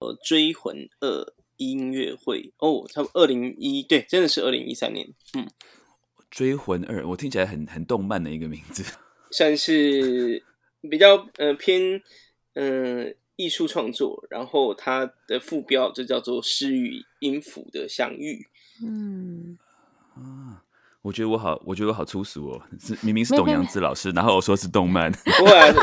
[0.00, 1.22] 呃《追魂二》
[1.56, 5.08] 音乐会哦，差不多二零一对，真的是二零一三年。
[5.34, 5.44] 嗯，
[6.30, 8.84] 《追魂二》我听起来很很动漫的一个名字，
[9.32, 10.42] 算是
[10.88, 12.00] 比较呃偏
[12.54, 18.46] 嗯艺术创作，然后它的副标就叫做“诗与音符的相遇”。
[18.84, 19.58] 嗯
[20.14, 20.57] 啊。
[21.08, 22.62] 我觉得我好，我觉得我好粗俗哦！
[22.78, 25.10] 是明明是董阳子老师，然后我说是动漫。
[25.38, 25.74] 不会啊，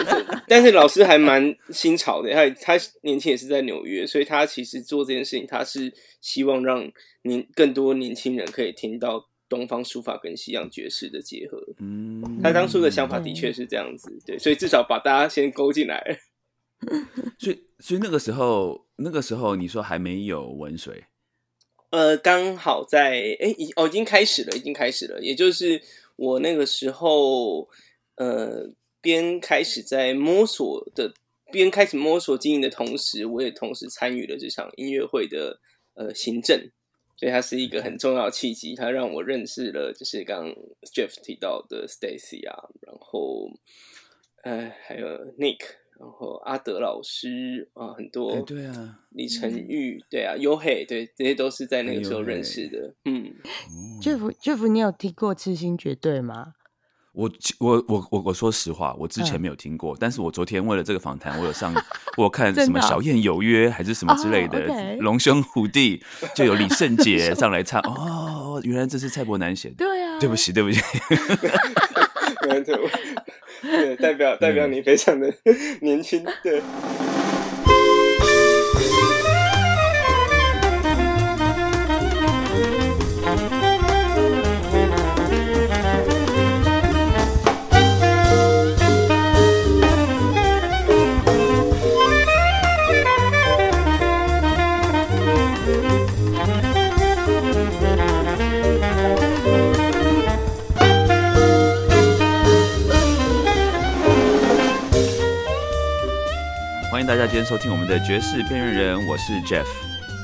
[0.48, 2.32] 但是老师还蛮新潮的。
[2.32, 6.88] 他他年轻也是在纽约，所以他其实做这件事情，他是希望让
[7.24, 11.60] 年更多年轻人可以听到东方书法跟西洋爵士的结合。
[11.80, 16.19] 嗯，他当初的想法的确是这样子，对，所以至少把大家先勾进来。
[17.39, 21.05] 所以，所以那个时候，那个时候你说还没有文水。
[21.92, 25.21] 呃，刚好在哎，已哦，已经开始了，已经开始了。
[25.21, 25.82] 也就是
[26.16, 27.70] 我那个时候，
[28.16, 28.70] 呃，
[29.02, 31.14] 边开始在摸索的，
[31.52, 35.59] 边开始摸索经营的同时，我也同时参与了这场音乐会的
[35.94, 36.59] 呃行政，
[37.16, 40.49] 所以它是一个很重要的契机，它让我认识了，就是刚
[40.94, 43.49] Jeff 提到的 Stacy 啊，然后
[44.44, 45.84] 呃，还有 Nick。
[45.99, 52.93] 然后阿德老师啊，很多对啊，李成玉对啊，优黑对，这些都是在那个时候认识的。
[53.05, 53.33] 嗯
[54.02, 56.53] ，Jeff Jeff，你有听过痴心绝对吗？
[57.13, 61.73] 我我我我我说实话，我之前没有听过，但是我昨天为了这个访谈，我有上
[62.17, 66.03] 我看 什么小燕有约还是什么之类的，龙兄虎弟
[66.35, 69.75] 就有李圣 杰上来唱哦，原来这是蔡伯南写的。
[69.77, 70.81] 对啊，对不起对不起。
[73.71, 75.33] 对，代表代表你非常的
[75.81, 76.61] 年轻，对。
[107.04, 109.66] 大家今天收听我们的爵士边缘人，我是 Jeff，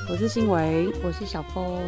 [0.10, 1.80] 我是新维，我是小峰，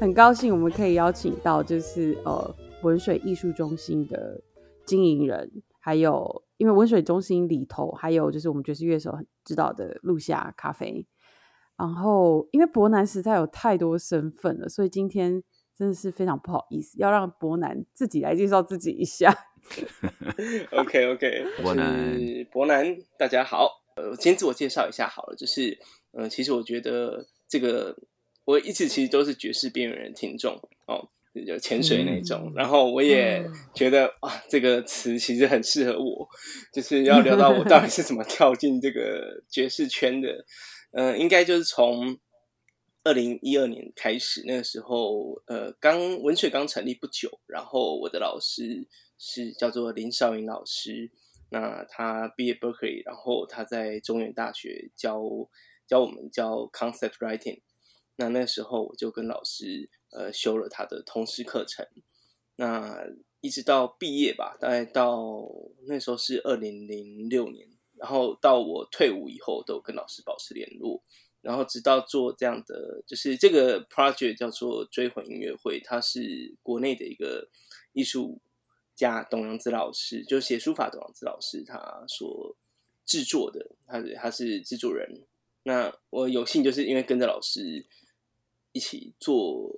[0.00, 4.40] 很高兴我们可以邀请到就是呃文水艺术中心的
[4.84, 11.06] 经营人，还有因为文水中心里头还有就是我们爵士乐手很知道的露夏咖啡，
[11.76, 15.42] 然后因为伯南实在有太多身份了，所以今天
[15.76, 19.34] 真的是非常不好意思，要让伯南自己来介绍自己一下。
[20.72, 22.18] OK OK，伯南，
[22.52, 23.85] 伯南，大家好。
[23.96, 25.78] 呃，先自我介绍一下好了，就是，
[26.12, 27.96] 嗯，其实我觉得这个
[28.44, 30.54] 我一直其实都是爵士边缘人听众
[30.86, 31.08] 哦，
[31.46, 33.42] 就潜水那种，然后我也
[33.74, 36.28] 觉得啊，这个词其实很适合我，
[36.72, 40.44] 就是要聊到我到底是怎么 跳进这个爵士圈的，
[40.92, 42.18] 嗯，应该就是从
[43.02, 48.86] 二零一二年开始，那个时候，呃，刚文学刚成立不久，然后我的老师
[49.16, 51.10] 是叫做林少云老师。
[51.50, 55.20] 那他毕业 Berkeley，然后他在中原大学教
[55.86, 57.60] 教我们教 concept writing。
[58.16, 61.86] 那那时候我就跟老师呃修了他的通识课程。
[62.56, 63.06] 那
[63.40, 65.46] 一直到毕业吧，大概到
[65.86, 71.02] 那时候是二零零六年，然后到我退伍以后都跟老师保持联络。
[71.42, 77.48] 然后直到做这样的，就是这个 project 叫做追魂音乐会，它是国内的一个
[77.92, 78.40] 艺术。
[78.96, 82.56] 加董阳子老师，就写书法董阳子老师，他所
[83.04, 85.22] 制作的，他是他是制作人。
[85.64, 87.84] 那我有幸就是因为跟着老师
[88.72, 89.70] 一起做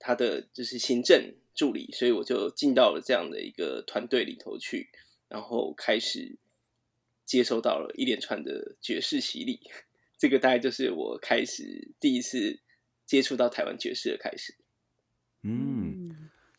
[0.00, 4.90] 他的就是行政助理，所以我就进到了这样的一个团队里头去，
[5.28, 6.36] 然后开始
[7.24, 9.60] 接收到了一连串的爵士洗礼。
[10.18, 12.58] 这个大概就是我开始第一次
[13.04, 14.56] 接触到台湾爵士的开始。
[15.42, 16.05] 嗯。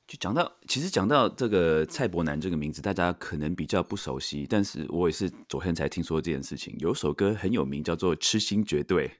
[0.07, 6.73] 就讲到，其实讲到这个蔡伯南这个名字，大家可能比较不熟悉，但是我也是昨天才听说这件事情。
[6.79, 9.11] 有首歌很有名，叫做《痴心绝对》。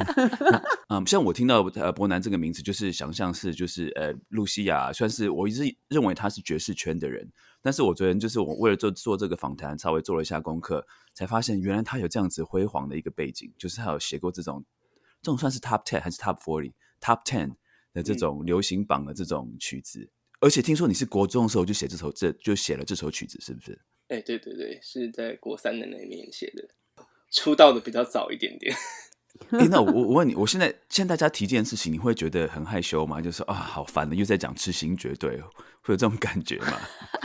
[0.90, 7.26] 嗯，像我听到呃伯南这个名字，就是想象是就是呃露西亚，算是我一直认为他是爵士圈的人，
[7.62, 14.62] 但是我昨天就是我为了做做这个访谈，稍微做了一下功课，才发现原来他有这样子辉煌的一个背景，就是他有写过这种
[15.22, 17.54] 这种算是 Top Ten 还是 Top Forty Top Ten。
[17.92, 20.08] 的这种流行榜的这种曲子，
[20.40, 23.78] 而且听说你是国中的时候就写这首，这就写了这首曲子，是不是？
[24.08, 26.68] 哎，对对对，是在国三的那年写的，
[27.30, 28.74] 出道的比较早一点点。
[29.50, 33.20] 哎，那我 我问你，我现在现在大家提这件事情，你会觉得很害羞吗？
[33.20, 35.40] 就是啊，好烦的，又在讲痴心绝对，
[35.82, 36.80] 会有这种感觉吗？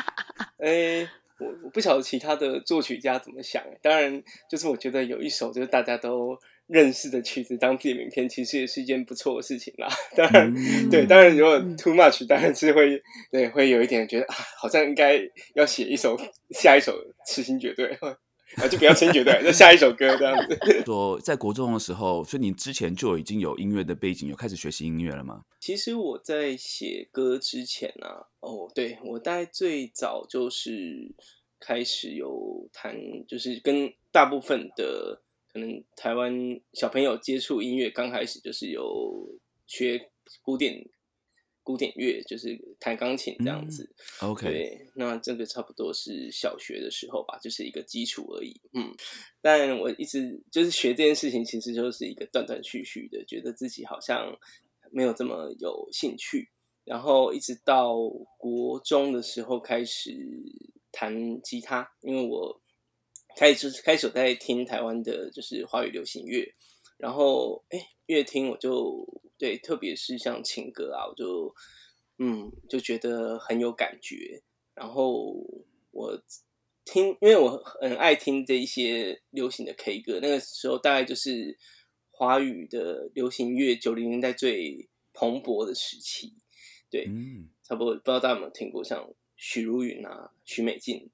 [0.59, 1.09] 哎。
[1.37, 6.33] 我我不晓得其他的作曲家怎么想，当然就是我觉得有一首就是大家都
[6.67, 9.87] 认识的曲子当自己的名片，其实也是一件不错的事情啦。
[10.17, 10.53] 当然，
[10.89, 13.01] 对，当然如果 too much，当然是会
[13.31, 15.19] 对会有一点觉得啊，好像应该
[15.53, 16.17] 要写一首
[16.51, 16.93] 下一首
[17.27, 17.87] 痴心绝对
[18.57, 20.83] 啊，就不要痴心绝对， 就下一首歌这样子。
[20.85, 25.43] 说在国中的时候，所以你之前就已经有音乐的背景，有开始学习音乐了吗？
[25.59, 31.13] 其实我在写歌之前啊，哦，对我大概最早就是
[31.59, 32.95] 开始有弹，
[33.27, 35.21] 就是跟大部分的。
[35.55, 36.33] 可能台湾
[36.73, 40.11] 小朋友接触音乐刚开始就是有学
[40.41, 40.85] 古典
[41.63, 43.89] 古典乐，就是弹钢琴这样子。
[44.19, 48.59] OK，对，那这个差不多是小学的时候吧，就是一个基础而已。
[48.73, 48.93] 嗯，
[49.39, 54.37] 但我一直就是学这件事情，其实就是一个断断续续的，觉得自己好像
[54.91, 56.49] 没有这么有兴趣。
[56.83, 57.95] 然后一直到
[58.37, 60.11] 国中的时候开始
[60.91, 62.61] 弹吉他，因为我。
[63.35, 66.53] 开始开始在听台湾的，就是华语流行乐，
[66.97, 69.05] 然后哎，越听我就
[69.37, 71.53] 对，特别是像情歌啊，我就
[72.17, 74.41] 嗯就觉得很有感觉。
[74.73, 75.35] 然后
[75.91, 76.21] 我
[76.85, 81.57] 听，因为我很爱听这一些流行的 K 歌，那个时候大概就是
[82.11, 86.33] 华语的流行乐九零年代最蓬勃的时期，
[86.89, 87.09] 对，
[87.63, 91.09] 差不多不知道大家有没有听过像许茹芸啊、许美静。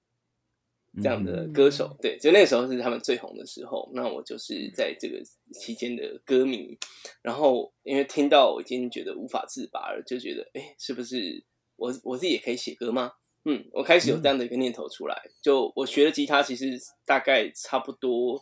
[1.01, 3.89] 这样的歌手，对，就那个时候是他们最红的时候。
[3.93, 5.21] 那我就是在这个
[5.53, 6.77] 期间的歌迷，
[7.21, 11.45] 然后因为听到我已经觉得无法自拔了，就觉得哎，是不是
[11.77, 13.13] 我我自己也可以写歌吗？
[13.45, 15.15] 嗯，我开始有这样的一个念头出来。
[15.41, 18.41] 就我学了吉他，其实大概差不多，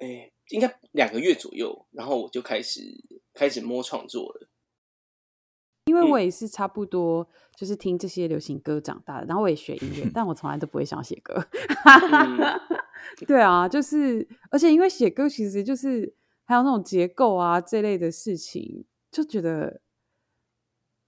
[0.00, 2.80] 哎，应该两个月左右，然后我就开始
[3.32, 4.48] 开始摸创作了。
[5.86, 11.44] 因为我也是差不多，就是听这些流行歌长大的，然后我也学音乐，但我从来都不会想写歌。
[13.26, 16.14] 对啊，就是而且因为写歌其实就是
[16.44, 19.80] 还有那种结构啊这类的事情，就觉得，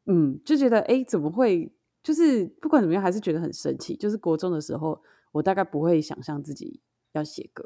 [0.07, 1.73] 嗯，就觉得哎，怎么会？
[2.03, 3.97] 就是不管怎么样，还是觉得很神奇。
[3.97, 5.01] 就是国中的时候，
[5.33, 6.83] 我大概不会想象自己
[7.13, 7.65] 要写歌，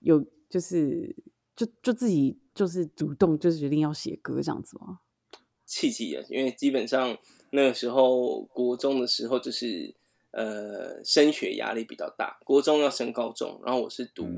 [0.00, 1.16] 有就是
[1.56, 4.98] 就就自己就是主动就是决定要写歌这样子吗？
[5.72, 7.16] 契机啊，因为基本上
[7.48, 9.90] 那个时候国中的时候就是
[10.32, 14.28] 呃升学压力比较大，国中要升高中，然后我是读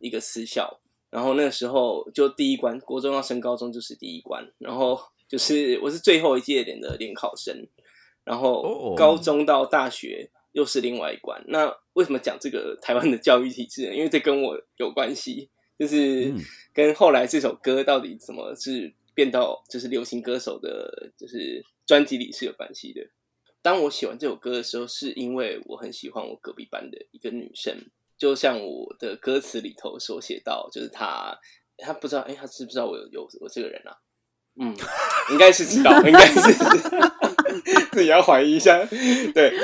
[0.00, 7.64] 一个私校，然后那个时候就第一关，国中要升高中就是第一关，然后就是我是最后一届点的联考生，
[8.24, 11.40] 然后高中到大学又是另外一关。
[11.46, 13.86] 那为什么讲这个台湾的教育体制？
[13.86, 13.94] 呢？
[13.94, 16.34] 因为这跟我有关系，就是
[16.74, 18.92] 跟后来这首歌到底怎么是。
[19.14, 23.00] 变到就是流行歌手的，就是专辑里是有关系的。
[23.60, 27.76] 当我写完这首歌的时候，是因为我很喜欢我隔壁班的一个女生，
[28.18, 31.38] 就像我的歌词里头所写到，就是她，
[31.78, 33.94] 她不知道，哎，她知不知道我有有我这个人啊？
[34.56, 34.76] 嗯，
[35.30, 36.52] 应该是知道，应该是
[37.92, 38.84] 自己要怀疑一下。
[39.32, 39.56] 对，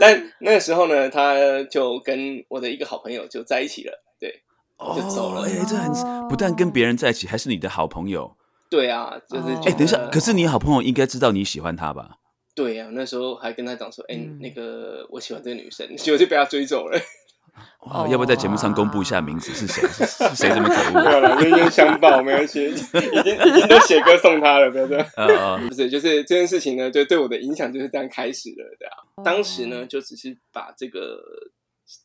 [0.00, 4.42] 但那个时候呢，她就跟我的一个好朋友就在一起了，对，
[4.78, 5.42] 就走了。
[5.42, 8.36] 哎，这很不但跟别人在一起，还是你的好朋友。
[8.72, 12.16] 对啊，就是哎，等一下，可是你好朋友应该知道你喜欢他吧？
[12.54, 16.98] 对呀，那时候还跟他讲说，哎，那个我喜欢这个女生， 结果就被他追走了。
[17.84, 19.86] 哦，要不要在节目上公布一下名字是谁？
[19.88, 21.04] 是谁这么可恶？
[21.04, 25.06] 没有了，冤冤相报，没关系，已经已经都写歌送他了，不要这样。
[25.16, 28.96] 啊，不是，就是这件事情呢，就对我的影响就是这样开始的，对啊。
[29.22, 31.20] 当时呢，就只是把这个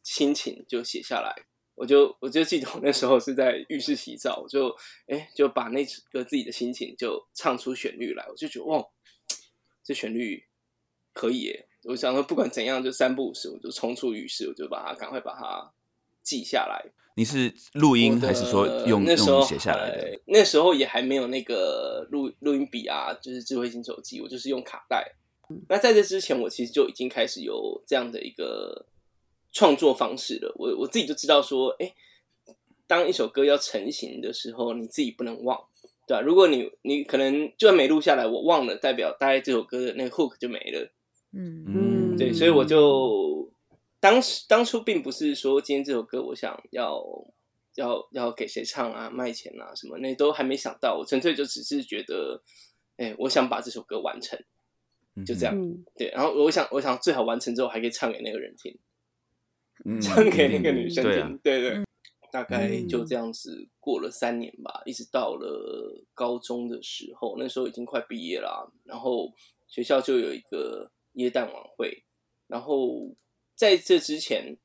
[0.03, 1.33] 心情就写下来。
[1.77, 8.83] 我就我就记得我那时候是在浴室洗澡，我就哎就把那个自己的心情就唱出旋律来，我就觉得哇，
[9.83, 10.43] 这旋律
[11.13, 11.67] 可以耶！
[11.83, 15.71] 我想说不管怎样，就三不五时我就冲出浴室，我就把它赶快把它
[16.23, 16.83] 记下来。
[17.15, 20.19] 你是录音还是说用那时候写下来的？
[20.25, 25.13] 那时候也还没有那个录录音笔啊，就是智慧型手机，我就是用卡带。
[25.69, 28.87] 那在这之前，我其实就已经开始有这样的一个。
[29.57, 31.91] 创作方式了，我我自己就知道说，哎，
[32.85, 35.59] 当一首歌要成型的时候，你自己不能忘，
[36.05, 36.21] 对吧？
[36.21, 40.91] 如果你你可能就算没录下来，我忘了，代表大概这首歌的那个 hook 就没了。
[41.31, 43.51] 嗯嗯，对，所以我就
[43.99, 47.03] 当时当初并不是说今天这首歌我想要
[47.73, 52.39] 要要给谁唱啊，卖钱啊什么，那都还没想到，我纯粹就只是觉得，
[52.97, 54.39] 哎，我想把这首歌完成，
[55.25, 55.55] 就这样。
[55.95, 58.77] 对，然后我想我想最好完成之后还可以唱给那个人听。
[60.01, 61.83] 唱给那个女生听，对对，
[62.31, 69.33] 大概就这样子过了三年吧，一直到了高中的时候，那时候已经快毕业了，然后
[69.67, 72.03] 学校就有一个耶诞晚会，
[72.47, 73.15] 然后
[73.55, 74.57] 在这之前，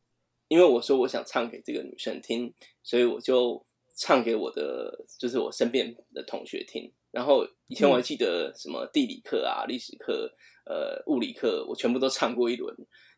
[0.49, 2.53] 因为我说我想唱给这个女生听，
[2.83, 3.65] 所以我就
[3.97, 6.93] 唱给我的就是我身边的同学听。
[7.11, 12.75] 然后以前我还记得什么地理课啊、历史课、呃物理课，我全部都唱过一轮，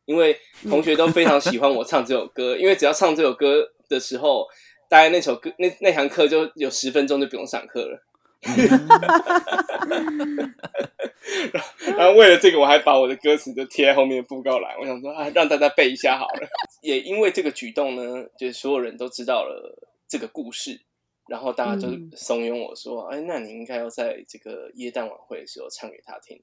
[0.06, 2.56] 因为同学都非常喜欢我唱这首歌。
[2.56, 4.46] 因为只要唱这首歌的时候，
[4.88, 8.02] 大概那首歌那那堂课就有十分钟就不用上课了。
[11.96, 14.76] 然后为了这个，我还把我的歌词就贴在后面的布告栏。
[14.78, 16.46] 我想说啊，让大家背一下好了。
[16.82, 19.74] 也因为这个举动呢，就是所有人都知道了
[20.06, 20.78] 这个故事，
[21.26, 26.38] 然后大家就怂恿我说：“哎，那你应该要在这个耶诞晚会的时候唱给他听。”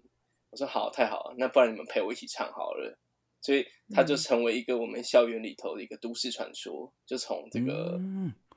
[0.50, 2.98] 我说：“好，太好了，那不然你们陪我一起唱好了。”
[3.42, 8.00] 所以他就成为一个我们校园里头的一个都市传说，就从这个。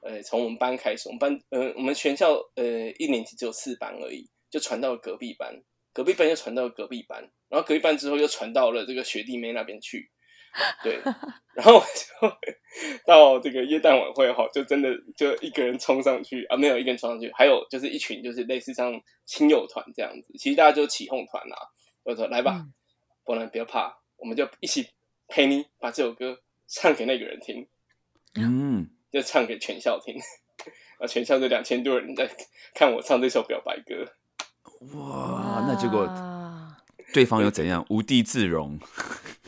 [0.06, 5.58] 呃，从我们班开始，我们班，呃，我们全校，呃，一年级只有四班而已，就传到了隔壁班，
[5.94, 10.10] 隔壁班又传到了隔壁班，然后隔壁班之后又传到了这个学弟妹那边去，
[10.82, 11.00] 对，
[11.56, 12.28] 然后就
[13.06, 18.92] 到这个耶诞晚会哈，就真的就一个人冲上去啊，没有一个人冲上去，还有就是一群就是类似像
[19.24, 21.56] 亲友团这样子，其实大家就起哄团啊，
[22.02, 22.62] 我说来吧，
[23.24, 23.90] 不然不要怕，
[24.24, 24.88] 我们就一起
[25.28, 27.68] 陪你把这首歌唱给那个人听，
[28.36, 28.88] 嗯。
[29.12, 30.16] 就唱给全校听，
[30.98, 32.28] 啊，全校这两千多人在
[32.74, 34.10] 看我唱这首表白歌。
[34.98, 36.08] 哇，那结果
[37.12, 37.84] 对方又怎样？
[37.90, 38.78] 无地自容，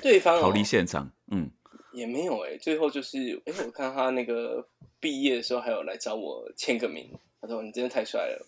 [0.03, 1.11] 对方逃离现场。
[1.33, 1.51] 嗯，
[1.93, 4.69] 也没有哎，最后就是，哎，我看他那个
[5.01, 7.11] 毕业的时候还有来找我签个名。
[7.41, 8.47] 他说：“你真的太帅了。”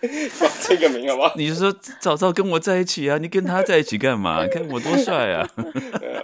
[0.62, 1.34] 签个名好不好？
[1.38, 3.18] 你是说早早跟我在一起啊？
[3.18, 4.46] 你跟他在一起干嘛？
[4.48, 5.48] 看我多帅啊！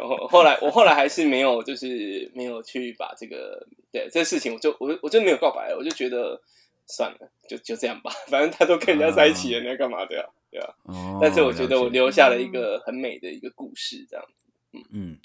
[0.01, 6.41] 后后来我后来还是没有，就是没有去把这个对这事情，我就我我就没有告白，我就觉得
[6.87, 8.11] 算了，就就这样吧。
[8.29, 10.05] 反正他都跟人家在一起了，你要干嘛？
[10.07, 10.75] 对啊，对啊。
[11.21, 14.45] 但是我觉得我留下了一个很美的一个故事，这样子。
[14.73, 15.19] 嗯嗯。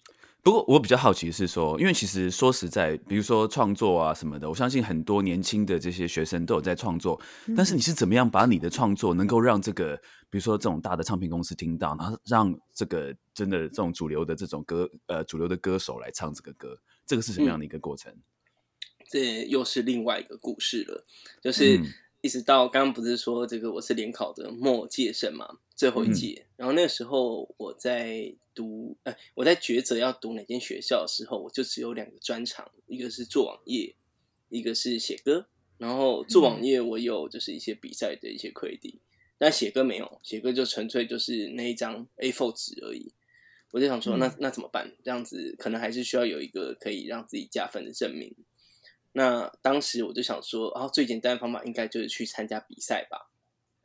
[0.43, 7.21] 不过我比较好奇是说，因为其实说实在，比如说创作啊什么的，我相信很多年轻的这些学生都有在创作。
[7.55, 9.95] 但是你是怎么样把你的创作能够让这个，
[10.31, 18.11] 比如说这种大的唱片公司听到，然后让这个真的这种主流的这种歌呃主流的歌手来唱这个歌，这个是什么样的一个过程？
[19.07, 21.05] 这又是另外一个故事了，
[21.41, 21.79] 就是。
[22.21, 26.45] 一直到刚刚不是说这个我是联考的末届生嘛，最后一届。
[26.55, 33.95] 然后那个时候我在读，哎，我在抉择要读哪间学校的时候，我就只有两个专长，一个是做网页，
[34.49, 35.47] 一个是写歌。
[35.79, 38.99] 然后做网页我有就是一些比赛的一些 credit，
[39.39, 43.11] 但写歌没有，写歌就纯粹就是那一张 A4 纸而已。
[43.71, 44.95] 我就想说，那那怎么办？
[45.03, 48.35] 这样子可能还是需要有一个可以让自己加分的证明。
[49.13, 53.29] 那当时我就想说，然后最简单的方法应该就是去参加比赛吧。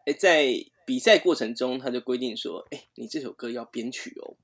[0.07, 0.53] 哎，在
[0.87, 4.37] 比赛过程中，他就规定说，哎，你这首歌要编曲哦，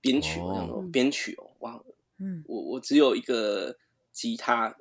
[0.00, 1.84] 编曲，我想说编曲哦，哇，
[2.18, 3.76] 嗯，我我只有一个
[4.10, 4.74] 吉他，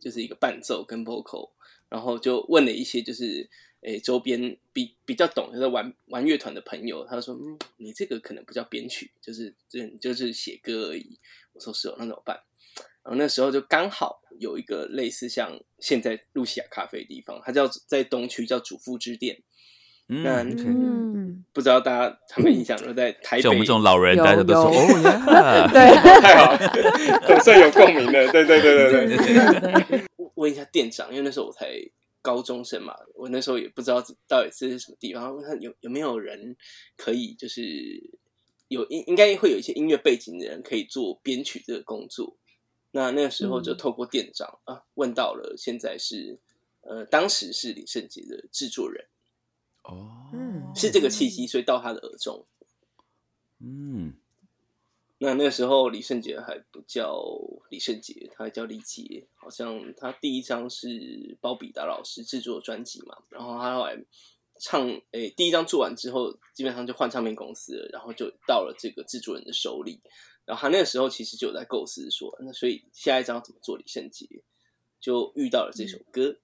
[0.00, 1.50] 就是一个伴奏跟 vocal，
[1.90, 3.46] 然后就问了一些就是
[3.82, 11.18] 哎周边比比较懂就是玩玩乐团的朋友，他说，嗯，你这个可能不叫编曲，就是就就是写歌而已。
[11.52, 12.42] 我说是哦，那怎么办？
[13.04, 19.42] 然后那时候就刚好有一个类似像现在露西亚咖啡的地方，它叫在东区叫主妇之店。
[20.06, 20.44] 那
[21.54, 26.54] 不知道大家他们印象都在台北，像我们这种老人，大家都说哦， 对，太好，
[27.26, 28.30] 总算有共鸣了。
[28.30, 30.04] 对对对对对。
[30.36, 31.70] 问一下店长，因为那时候我才
[32.20, 36.54] 高中生嘛，我那时候也不知道到底这是什么地方，问他有有没有人
[36.96, 37.62] 可以就是
[38.68, 42.36] 有应应该会有一些音乐背景的人可以做编曲这个工作。
[42.96, 46.38] 那那个时候就透过店长啊问到了，现在是
[46.82, 49.04] 呃当时是李圣杰的制作人
[49.82, 50.30] 哦，
[50.76, 52.46] 是这个契机，所以到他的耳中，
[53.58, 54.14] 嗯，
[55.18, 57.20] 那那个时候李圣杰还不叫
[57.68, 63.98] 李圣杰，他还叫李杰，好像他第一张是包比达老师制作专辑嘛，然后他后来
[64.60, 69.98] 唱诶第一张做完之后，基本上就换唱片公司了，然后就到了这个制作人的手里。
[70.46, 74.26] 然后他那个时候其实就有在构思说，那所以下一张怎么做李圣杰，
[75.00, 76.36] 就遇到了这首歌。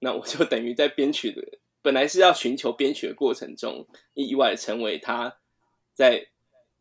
[0.00, 1.42] 那我就等于在编曲的，
[1.82, 5.38] 本来是要寻求编曲的过程中，意外成为他
[5.92, 6.28] 在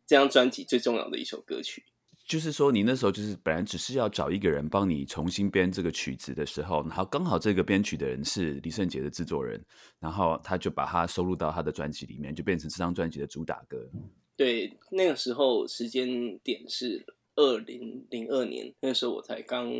[0.05, 1.83] 这张专辑最重要的一首歌曲。
[2.27, 9.59] 就是说，你那时候就是本来只是要找一个人帮你重新编这个曲子的时候，然后刚好这个编曲的人是李圣杰的制作人，
[9.97, 13.89] 然后他就把它收录到他的专辑里面，就变成这张专辑的主打歌。
[14.37, 17.03] 对，那个时候时间点是
[17.35, 19.73] 二零零二年，那时候我才刚，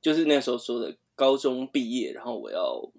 [0.00, 2.90] 就是那时候说的高中毕业，然后我要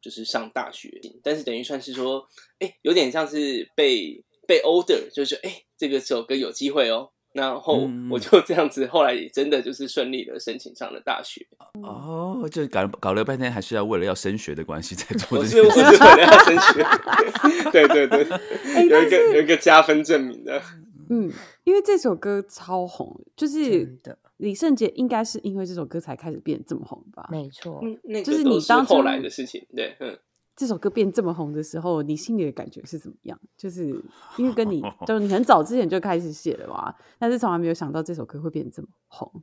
[0.00, 2.28] 就是上大学，但是等于算是说，
[2.58, 11.46] 哎，有点像是被被 order，就是哎，这个首歌有机会哦，然后嗯我就这样子，后来也真的就是顺利的申请上了大学。
[11.82, 15.96] 哦，就搞搞了半天，还是要为了要升学的关系才做我是我这件事。
[15.96, 20.60] 是为了要升学， 对对对，有一个有一个加分证明的。
[21.08, 21.30] 嗯，
[21.64, 23.98] 因为这首歌超红，就是
[24.38, 27.28] 李圣杰应该是因为这首歌才开始变这么红吧？
[27.30, 27.80] 没错。
[27.82, 29.66] 嗯，那就是个都是你当初后来的事情。
[29.74, 30.18] 对，嗯，
[30.62, 33.36] 这首歌变这么红的时候，你心里的感觉是怎么样？
[33.56, 34.00] 就是
[34.36, 39.42] 因为跟你， 就是你很早之前就开始写了嘛，但是从来没有想到这首歌会变这么红。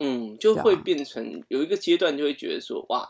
[0.00, 3.08] 嗯，就会变成有一个阶段，就会觉得说，哇，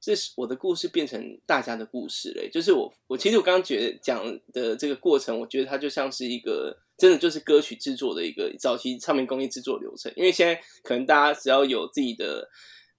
[0.00, 2.48] 这是我的故事变成大家的故事嘞。
[2.48, 10.12] 就是我，我其实我刚刚觉得讲的这个过程，我觉得它就像是一个真的就是歌曲制作的一个早期唱片工业制作流程。
[10.14, 12.48] 因为现在可能大家只要有自己的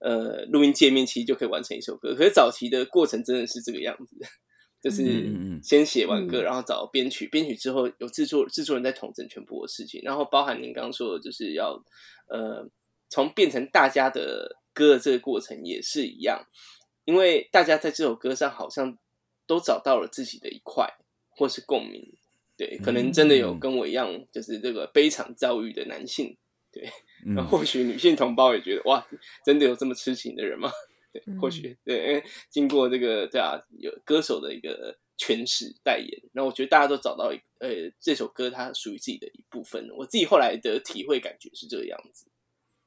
[0.00, 2.14] 呃录音界面，其实就可以完成一首歌。
[2.14, 4.16] 可是早期的过程真的是这个样子，
[4.82, 5.30] 就是
[5.62, 6.44] 先写完歌，嗯。
[6.44, 11.72] 然后找编曲，编曲之后有制作制作人在统整全部的事情，然后包含您刚刚说的，就是要
[12.28, 12.68] 呃
[13.08, 16.46] 从变成大家的歌的这个过程也是一样，
[17.04, 18.96] 因为大家在这首歌上好像
[19.46, 20.88] 都找到了自己的一块
[21.28, 22.02] 或是共鸣，
[22.56, 23.60] 对，可能真的有嗯。
[23.60, 26.36] 跟我一样，就是这个悲惨遭遇的男性，
[27.26, 29.06] 那嗯，或许女性同胞也觉得哇，
[29.44, 30.70] 真的有这么痴情的人吗？
[31.12, 39.88] 对，嗯或许对，因为经过这个对啊，有歌手的一个诠释代言，那我觉得大家都找到一呃这首歌它属于自己的一部分。
[39.96, 42.26] 我自己后来的体会感觉是这个样子。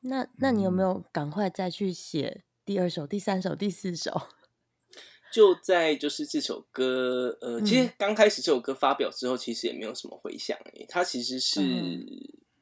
[0.02, 4.12] 那那你有没嗯有赶快再去写第二首、第三首、第四首？
[5.34, 10.86] 就在就是这首歌，呃，其实嗯刚开始这首歌发表之后，其实也没有什么回响诶。
[10.88, 12.06] 它其实是、嗯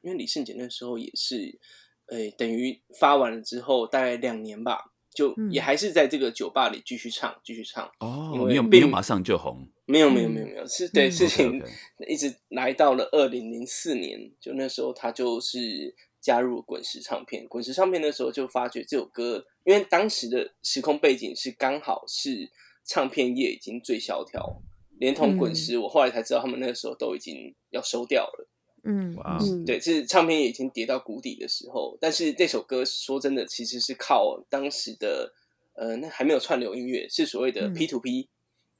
[0.02, 1.58] 因为李圣杰那时候也是，
[2.06, 7.90] 呃，等于发完了之后大概两年吧，就嗯也还是在这个酒吧里继续唱，继续唱。
[8.00, 11.62] 哦，因为没有没并有马上就红，没有没有没有嗯没有，是对嗯事情
[12.08, 17.46] 一直来到了二零零四年，就那时候他就是加入滚石唱片。
[17.48, 22.50] 滚石唱片那时候就发觉这首歌，因为当时的时空背景是刚好是
[22.84, 24.60] 唱片业已经最萧条，
[24.98, 28.48] 连同滚石，我后来才知道他们那个时候都已经要收掉了。
[28.84, 35.32] 嗯，哇嗯嗯，对，是唱片也已经跌到谷底的时候，但是这首歌说真的，其实是靠当时的
[35.74, 37.74] 呃，那还没有串流音乐，是所谓的嗯。
[37.74, 38.28] P to P，、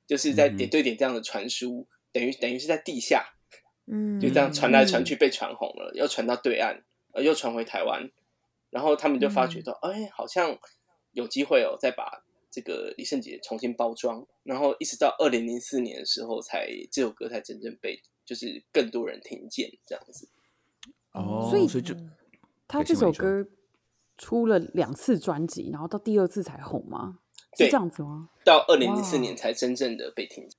[0.07, 0.57] 就是在嗯。
[0.57, 3.25] 点对点这样的传输，等于等于是在地下
[3.87, 8.11] 嗯，就这样传来传去，被传红了，又传到对岸，呃，又传回台湾，
[8.71, 10.59] 然后他们就发觉到，哎，好像
[11.13, 20.29] 有机会哦，再把这个李圣杰重新包装，然后一直到二零零四年的时候才，这首歌才真正被就是更多人听见这样子。
[21.13, 21.95] 哦，所以所以就
[22.67, 23.47] 他这首歌
[24.17, 27.19] 出了两次专辑，然后到第二次才红吗？
[27.57, 28.31] 是对这样子吗？
[28.45, 30.59] 到二零零四年才真正的被听见。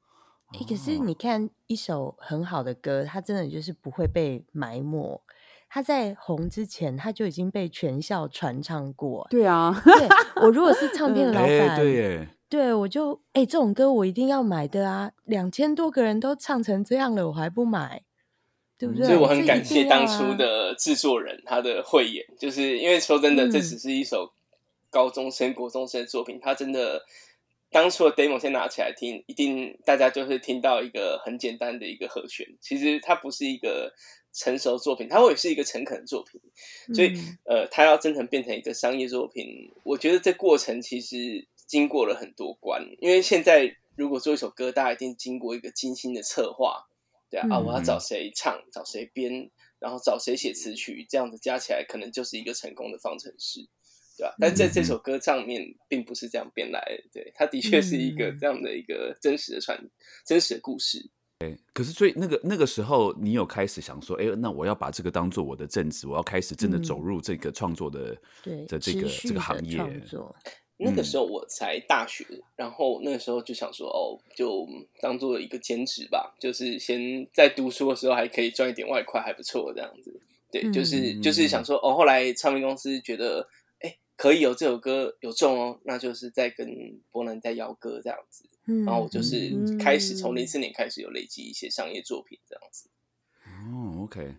[0.50, 5.20] 哎、可是你看一首很好的歌，它真的就是不会被埋没。
[5.68, 9.26] 它在红之前，它就已经被全校传唱过。
[9.32, 10.08] 对啊，对
[10.44, 15.12] 我如果是唱片老哎，板，对耶，对我就哎、这种歌我一定要买的啊！
[15.26, 18.04] 两千多个人都唱成这样了，我还不买，
[18.78, 19.08] 对不嗯对？
[19.08, 24.32] 所以我很感谢当初啊的制作人他的慧眼，就是因为说真的，嗯这只是一首
[24.92, 27.04] 高中生、国中生的作品，他真的
[27.72, 33.92] 当初的 demo 先拿起来听，一定大家就是听到一个很简单的一个和弦，其实它不是一个
[34.32, 36.40] 成熟作品，它会是一个诚恳的作品，
[36.94, 46.86] 所以、嗯呃，它要真诚变成一个商业作品，我觉得这过程其实经过了很多关，因为现在如果做一首歌，大家一定经过一个精心的策划，
[47.32, 53.60] 对啊，我要找谁唱，找谁编，然后找谁写词曲，这样子加起来可能就是一个成功的方程式，
[54.16, 59.76] 对吧、但在这首歌上面并不是这样编来的，对，它的确是一个嗯这样的一个真实的传、
[60.28, 61.10] 真实的故事。
[61.74, 69.80] 可是所以那个那个时候，你有开始想说，哎，那我要把这个当做我的正职，我要开始真的走入这个创作的对的这个这个行业。
[70.78, 74.68] 那个嗯时候我才大学，然后那个时候就想说，哦，就
[75.00, 80.20] 当做一个兼职吧，就是先在读书的时候还可以赚一点外快，还不错这样子。
[80.52, 83.48] 对，就是嗯就是想说，哦，后来唱片公司觉得，
[83.80, 88.46] 哎，可以有这首歌有中哦，那就是在跟波兰在邀歌这样子。
[88.66, 92.88] 嗯，然后我就是嗯开始从零四年开始有累积一些商业作品这样子，
[93.46, 94.36] 哦，OK，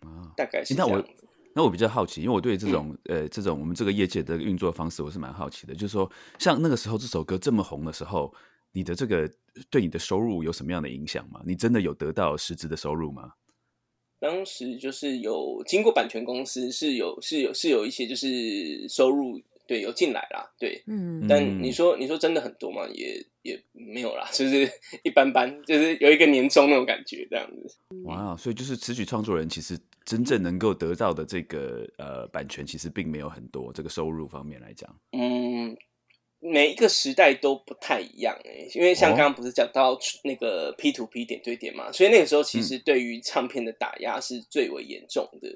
[0.00, 1.28] 啊，大概是那我这样子。
[1.54, 8.32] 那我比较好奇，因为我对这种、呃这种我们这个业界的运作方式我是蛮好奇的，就是说像那个时候这首歌这么红的时候，
[8.72, 9.30] 你的这个
[9.70, 11.40] 对你的收入有什么样的影响吗？
[11.44, 13.32] 你真的有得到实质的收入吗？
[14.18, 20.82] 当时就是有经过版权公司是有是有是有一些就是收入对，有进来啦，对。
[20.86, 22.86] 嗯但你说你说真的很多吗？
[22.94, 24.70] 也也没有啦，就是
[25.02, 27.76] 一般般，就是有一个年终那种感觉这样子。
[28.04, 33.72] 哇，所以就是词曲创作人其实真正能够得到的这个呃版权，其实并没有很多。
[33.72, 35.76] 这个收入方面来讲，嗯，
[36.40, 45.48] 每一个时代都不太一样哎、因为像哦刚刚不是讲到那个 P to P 点对点嘛，所以那个时候其嗯实对于唱片的打压是最为严重的。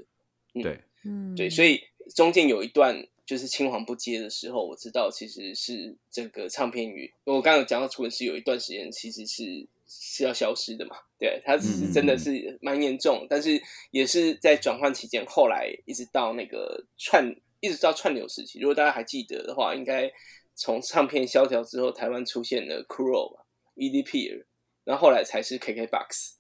[0.55, 1.81] 嗯对，嗯对，所以
[2.15, 10.97] 中间有一段就是青黄不接的时候，我知道其实是整个唱片与我刚刚有讲到，楚是有一段时间其实是是要消失的嘛。
[11.19, 18.59] 对，它只是真的是蛮严重，但是也是在转换期间，后来一直到那个串，一直到串流时期。
[18.61, 20.11] 如果大家还记得的话，应该
[20.55, 23.43] 从唱片萧条之后，台湾出现了 Cruel 嘛
[23.77, 24.45] ，EDP，
[24.85, 26.35] 然后后来才是 KKBox。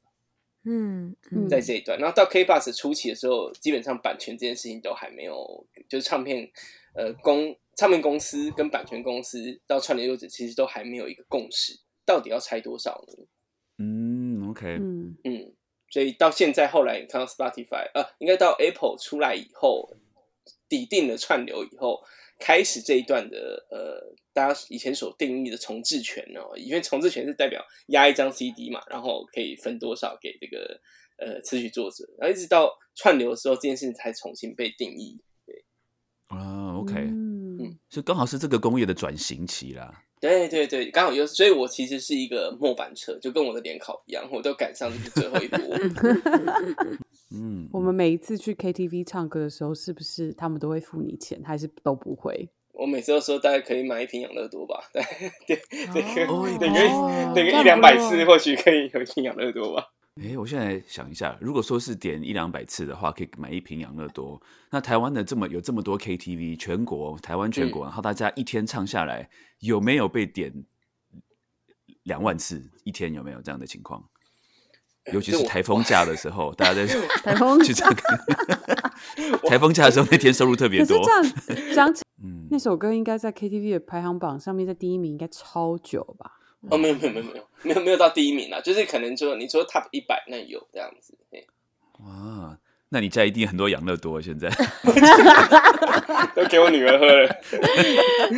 [0.68, 6.50] 嗯嗯在这一段，然后到 KBox 初期的时候，基本上版权这件事情都还没有，就是唱片
[6.96, 13.24] 呃公唱片公司跟版权公司到串流优子其实都还没有一个共识，到底要拆多少呢？
[13.78, 15.52] 嗯，OK，嗯嗯，
[15.90, 19.94] 所以到现在后来你看到 Spotify 呃，应该到 Apple 出来以后，
[20.68, 22.02] 抵定了串流以后，
[22.38, 30.80] 开始这一段的呃，大家以前所定义的重置权哦，因为重置权是代表压一张 CD 嘛，然后可以分多少给这个
[31.18, 35.20] 呃词曲作者，然后一直到串流的时候，这件事情才重新被定义。
[35.44, 35.64] 对
[36.28, 40.02] 啊，OK，嗯所以刚好是这个工业的转型期啦。
[40.20, 45.58] 对对对，刚好有，所以我其实是一个末班车，就跟我的联考一样，我都赶上就是最后一波。
[47.34, 52.48] 嗯，我们每一次去 KTV 唱歌的时候，是不是他们都会付你钱，还是都不会？
[52.72, 55.02] 我每次都说大概可以买一瓶养乐多吧，对
[55.46, 55.56] 对
[56.14, 59.88] 对，哦等个哦等个一两百次，或许可以有一瓶养乐多吧。
[60.22, 64.40] 哎，我现在想一下，如果说是点一两百次的话，可以买一瓶养乐多。
[64.70, 69.28] 那台湾的这么有这么多 KTV，全国台湾全国，然后大家一天唱下来，
[69.60, 70.64] 有没有被点
[72.04, 72.70] 两万次？
[72.84, 74.02] 一天有没有这样的情况？
[75.12, 76.86] 尤其是台风假的时候，大家在
[77.22, 78.02] 台风去唱歌。
[79.48, 80.98] 台风假的时候，那天收入特别多。
[81.04, 81.22] 这样
[81.74, 86.32] 讲起嗯，那首歌应该在 KTV 的排行榜上面，在第一名应该超久吧？
[86.70, 91.46] 哦，没有没有没有没有没有没有到第一名啦，就是可能说你说 top 一百那有这样子，嘿。
[92.00, 92.58] 哇，
[92.96, 94.48] 那你家一定很多养乐多现在。
[96.34, 97.28] 都给我女儿喝了。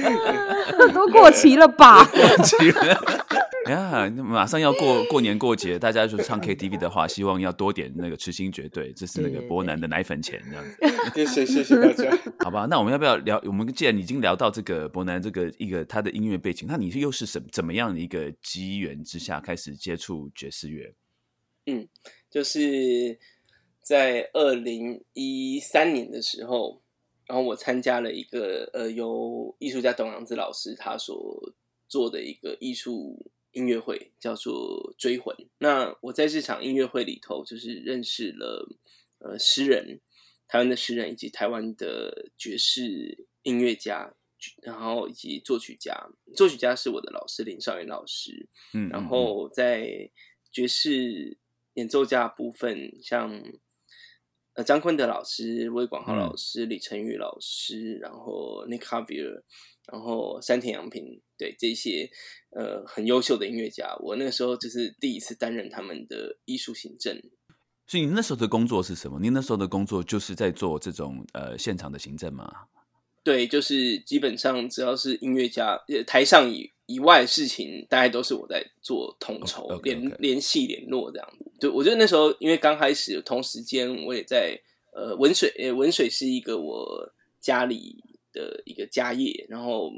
[0.92, 2.04] 都过期了吧？
[3.70, 10.64] 呀，那马上要过过年过节，大家就唱 KTV 的话，希望要多点那个痴心绝对，这是那个对波南的奶粉钱这样
[11.14, 12.18] 子，谢谢谢谢大家。
[12.40, 12.66] 好吧？
[12.68, 13.40] 那我们要不要聊？
[13.44, 20.92] 我们既然已经聊到这个波南这个一个他的音乐背景，那你是又是什怎么样的一个机缘之下开始接触爵士乐？
[21.66, 21.86] 嗯
[22.30, 22.58] 就是
[23.88, 26.82] 在二零一三年的时候，
[27.26, 31.54] 然后我参加了一个呃由艺术家董阳子老师他所
[31.88, 35.34] 做的一个艺术音乐会，叫做《追魂》。
[35.56, 38.68] 那我在这场音乐会里头，就是认识了
[39.20, 39.98] 呃诗人，
[40.46, 44.14] 台湾的诗人以及台湾的爵士音乐家。
[44.62, 45.92] 然后以及作曲家，
[46.36, 50.08] 作曲家是我的老师林少元老师，嗯，然嗯后在
[50.52, 51.36] 爵士
[51.74, 53.42] 演奏家部分，像
[54.58, 59.42] 呃张坤德老师、魏广浩老师、李成宇老师，然后 Nick Javier，
[59.86, 62.10] 然后山田洋平，对这些
[62.50, 67.22] 呃很优秀的音乐家，我那个时候就是第一次担任他们的艺术行政。
[67.86, 69.20] 所以你那时候的工作是什么？
[69.20, 72.66] 你那时候的工作就是在做这种呃现场的行政吗？
[73.28, 81.44] 对，就是基本上只要是音乐家，呃，台上以以外的事情，大概都是我在做统筹、联联系、联络这样子。
[81.60, 84.58] 对，我觉得那时候因为刚开始，同时间我也在
[84.94, 89.92] 呃文水，呃文水是一个我家里的一个家业，然后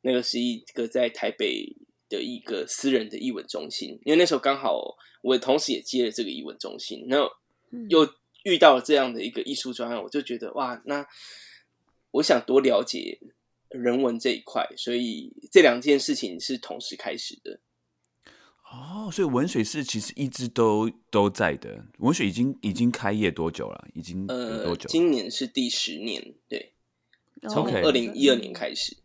[0.00, 1.76] 那个是一个在台北
[2.08, 7.30] 的一个私人的译文中心，因为那时候刚好我同时也接了这个译文中心，然后
[7.90, 8.08] 又
[8.44, 11.06] 遇到了这样的一个艺术专案，我就觉得哇，那
[12.12, 13.18] 我想多了解
[13.68, 17.60] 人文这一块，所以这两件事情是同时开始的。
[18.70, 21.84] 哦，所以文水是其实一直都都在的。
[21.98, 23.86] 文水已经已经开业多久了？
[23.92, 24.88] 已经呃多，久？
[24.88, 26.72] 今年是第十年，对，
[27.50, 28.96] 从 OK 二零一二年开始。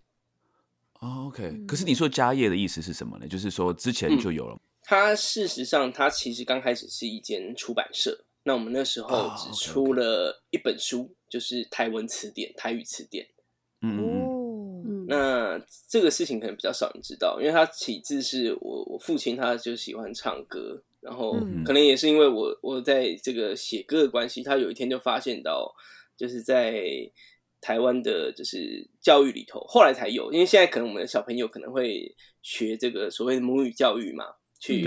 [1.00, 1.65] 哦，OK。
[1.67, 3.28] 可是你说家业的意思是什么呢？
[3.28, 4.58] 就是说之前就有了。
[4.84, 8.24] 它事实上，它其实刚开始是一间出版社。
[8.43, 13.28] 那我们那时候哦只出了一本书，就是台文词典、台语词典。
[15.10, 21.63] 那这个事情可能比较少人知道，因为他起自是我我父亲，他就喜欢唱歌，然后嗯。
[21.63, 25.74] 可能也是因为我我在这个写歌的关系，他有一天就发现到，
[26.18, 26.84] 就是在
[27.62, 34.26] 台湾的就是教育里头，后来才有，因为现在可能我们的小朋友可能会学这个所谓的母语教育嘛，
[34.60, 34.86] 去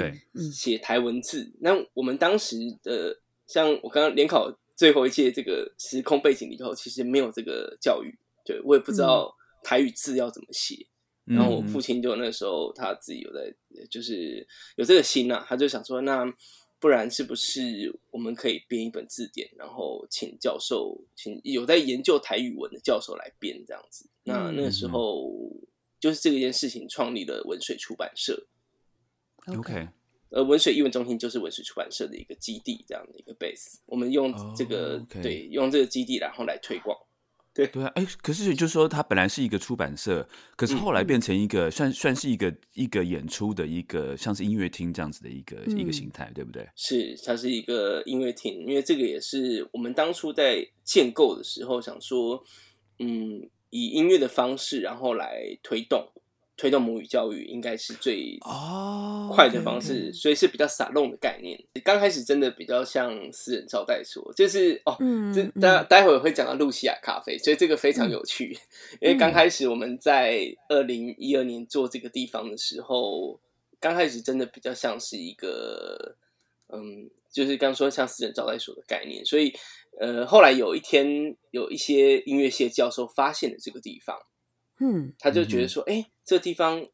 [0.53, 1.51] 写台文字。
[1.61, 9.31] 那我们当时的像我刚刚联考最后一届这个时空背景里头，其实没有这个教育，对我也不知道
[9.63, 10.87] 台语字要怎么写。
[11.27, 13.55] 然后我父亲就那时候他自己有在，
[13.91, 16.25] 就是有这个心呐、他就想说，那
[16.79, 24.09] 不然是不是我们可以编一本字典，然后请教授，请有在研究台语文的教授来编这样子。
[24.25, 25.31] 那那个时候
[26.01, 28.47] 就是这件事情创立了文水出版社
[29.45, 29.91] ，OK，
[30.31, 33.77] 而文水译文中心就是文水出版社的一个基地，这样的一个 base。
[33.87, 36.97] 我们用这个、对用这个基地，然后来推广。
[37.53, 46.67] 对啊，哎，可是就是说，它本来是一个出版社，可是后来变成一个、算算是一个一个演出的一个像是音乐厅这样子的一个、一个形态，对不对？
[46.77, 52.41] 是，它是一个音乐厅，因为这个也是我们当初在建构的时候想说，
[53.01, 56.09] 嗯，以音乐的方式，然后来推动
[56.61, 61.59] 推动母语教育，应该是最哦快的方式，所以是比较撒弄的概念。
[61.83, 64.95] 刚开始真的比较像私人招待所，就是哦，
[65.35, 68.59] 这待待会儿会讲到露西亚咖啡，所以这个非常有趣。
[69.01, 73.41] 因为刚开始我们在二零一二年做这个地方的时候，
[73.81, 76.15] 刚开始真的比较像是一个，
[76.69, 79.25] 嗯，就是刚说像私人招待所的概念。
[79.25, 79.55] 所以，
[79.99, 84.19] 呃，后来有一天有一些音乐系教授发现了这个地方，
[84.79, 86.87] 嗯他就觉得说，哎、这地方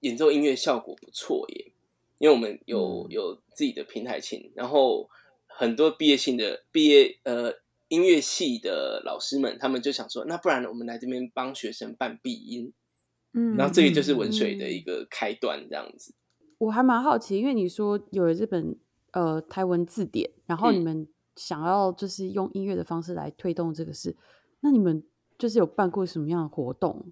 [0.00, 1.72] 演奏音乐效果不错耶，
[2.18, 5.08] 因为我们有、嗯有自己的平台琴，然后
[5.46, 7.54] 很多毕业性的毕业呃
[7.88, 12.74] 音乐系的老师们，他们就想说，那不然我们来这边帮学生办闭音，
[13.32, 16.12] 嗯，然后这个就是文水的一个开端，这样子。
[16.58, 18.76] 我还蛮好奇，因为你说有了这本
[19.12, 24.14] 呃台文字典，然后嗯你们想要就是用音乐的方式来推动这个事，
[24.60, 25.02] 那你们
[25.38, 27.06] 就是有办过什么样的活动？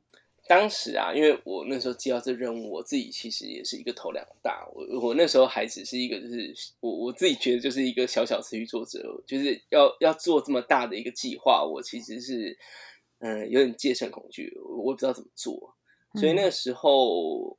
[0.55, 4.69] 当时啊，因为我那时候接到这任务，我自己其实也是一个头两大。
[4.75, 12.55] 我我那时候还只是一个，就是我我自己觉得就是一个小小词语作者，就是要要做这么大的一个计划，我其实是
[13.21, 15.75] 嗯、呃有点戒慎恐惧，我我不知道怎么做，
[16.17, 17.57] 所以那个时候、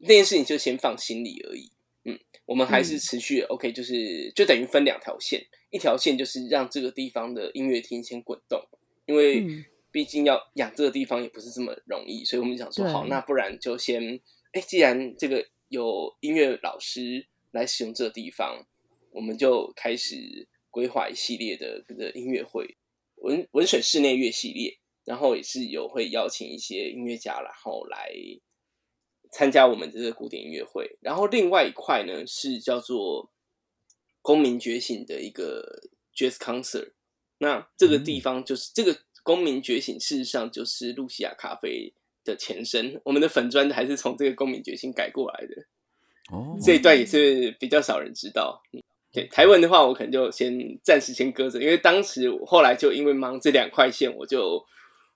[0.00, 1.70] 那件事情就先放心里而已。
[2.02, 8.60] 嗯，我们还是持续、OK，就是就等于分两条线，一条线就是让这个地方的音乐厅先滚动，
[9.06, 9.64] 因为。
[9.94, 18.66] 嗯毕竟要养这个地方也不是这么容易，所以我们想说，好，那不然就先，哎，既然这个有音乐老师来使用这个地方，
[19.12, 22.76] 我们就开始规划一系列的这个音乐会，
[23.18, 28.10] 文文水室内乐系列，然后也是有会邀请一些音乐家，然后来
[29.30, 30.98] 参加我们的这个古典音乐会。
[31.02, 33.30] 然后另外一块呢是叫做
[34.20, 35.84] 公民觉醒的一个
[36.16, 36.94] Jazz Concert。
[37.38, 41.92] 那这个地方就是、这个公民觉醒，事实上就是露西亚咖啡
[42.24, 43.00] 的前身。
[43.04, 45.62] 我们的粉砖还是从这个公民觉醒改过来的，
[46.30, 48.62] 哦，这一段也是比较少人知道。
[48.72, 48.80] 嗯
[49.14, 54.60] 对台文的话，我可能就先暂时先搁着，因为当时我后来就因为忙这两块线，我就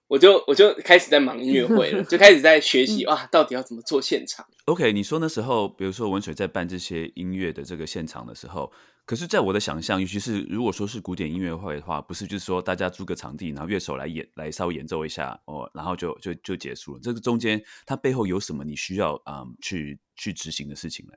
[0.06, 4.46] 我就我就开始在忙音乐会了， 就开始在学习哇，到底要怎么做现场。
[4.66, 8.70] OK，你说那时候，比如说文水在办这些音乐的这个现场的时候，
[9.08, 17.00] 可是在我的想象，尤其是如果说是古典音乐会的话，不是就是说大家租个场地，然后乐手来演来稍微演奏一下哦，然后就就就结束了。
[17.02, 21.12] 这个中间它背后有什么你需要嗯去去执行的事情呢？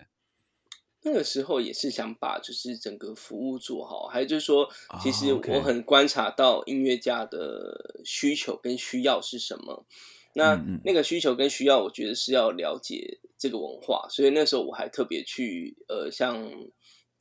[1.04, 4.70] 那个时候也是想把就是整个服务做好，还有就是说，
[5.02, 9.86] 其实我很观察到音乐家的需求跟需要是什么。
[10.34, 16.42] 那那个需求跟需要，我觉得是要了解这个文化，所以那时候我还特别去呃，像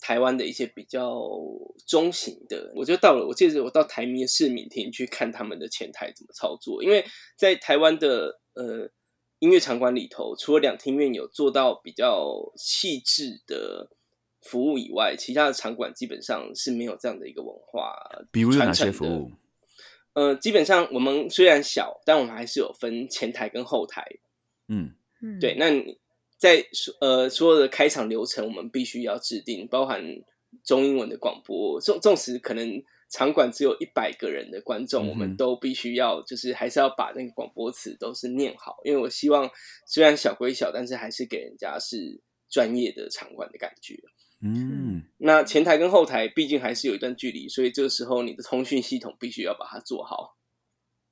[0.00, 1.20] 台湾的一些比较
[1.86, 7.04] 中型的，我就到了，我记得我到台民市民厅去看他们的前台怎么操作，因为
[7.36, 8.90] 在台湾的呃
[9.38, 13.90] 音乐场馆里头，除了两厅院有做到比较细致的
[14.42, 17.94] 服务以外，其他的场馆基本上是没有这样的一个文化。
[18.32, 19.30] 比如有哪传承的些服务？
[20.14, 24.04] 呃，基本上我们虽然小，但我们还是有分前台跟后台。
[24.66, 25.99] 嗯嗯对，那你
[26.40, 26.64] 在
[27.02, 30.02] 呃所有的开场流程，我们必须要制定，包含
[30.64, 31.78] 中英文的广播。
[31.82, 39.50] 纵纵使可能场馆只有一百个人的观众，嗯我们都必须要就是还是要把那个广播词都是念好，因为我希望
[39.86, 44.00] 虽然小归小，但是还是给人家是专业的场馆的感觉。
[44.42, 50.38] 嗯那前台跟后台毕竟还是有一段距离，所以这个时候你的通讯系统必须要把它做好。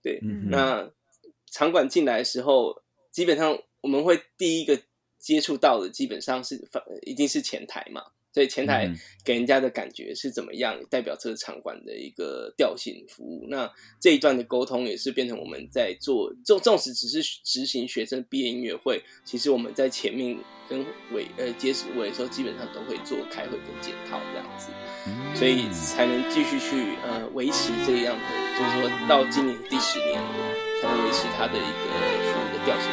[0.02, 0.90] 对，嗯那
[1.50, 4.80] 场馆进来的时候，基本上我们会第一个
[5.18, 8.02] 接触到的，基本上是反一定是前台嘛。
[8.30, 13.46] 所以前台嗯给人家的感觉是怎么样，代表这个场馆的一个调性服务。
[13.48, 24.68] 那这一段的沟通也是变成我们在做，纵纵使只是执行学生毕业音乐会，其实我们在前面跟尾呃截止尾的时候，基本上都会做开会跟检讨这样子。
[25.34, 30.20] 所以才能继续去呃维持这样的，就是说到今年第十年
[30.82, 31.88] 才能维持它的一个
[32.30, 32.88] 服务的调性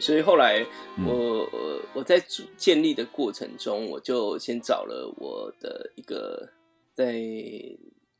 [0.00, 0.66] 所以后来
[1.06, 2.22] 我我我在
[2.56, 6.48] 建立的过程中，我就先找了我的一个
[6.92, 7.20] 在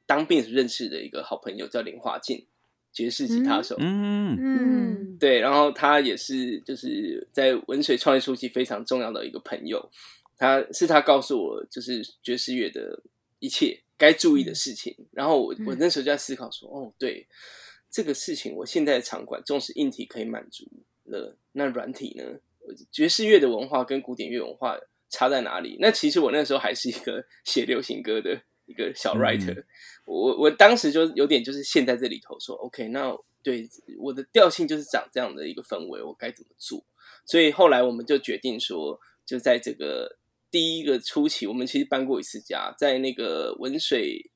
[0.07, 2.45] 当兵时认识的一个好朋友，叫林华进，
[2.93, 3.77] 爵士吉他手。
[3.79, 4.37] 嗯。
[4.39, 9.91] 嗯，对，然后他也是就是在文水创业初期非常重要的一个朋友，
[10.37, 13.03] 他是他告诉我就是爵士乐的
[13.39, 17.27] 一切该注意的事情，然后我我那时候就在思考说，哦，对，
[17.91, 20.67] 这个事情我现在的场馆纵使硬体可以满足
[21.05, 22.25] 了，那软体呢？
[22.93, 24.79] 爵士乐的文化跟古典乐文化
[25.11, 25.77] 差在哪里？
[25.81, 29.65] 那其实我那时候还是一个写流行歌的一个小 writer，、
[30.07, 33.13] 我我当时就有点就是陷在这里头说，OK，那
[33.43, 36.85] 对我的调性就是长这样的一个氛围，我该怎么做？
[37.27, 40.17] 所以后来我们就决定说，就在这个
[40.51, 44.31] 第一个初期，我们其实搬过一次家，在那个文水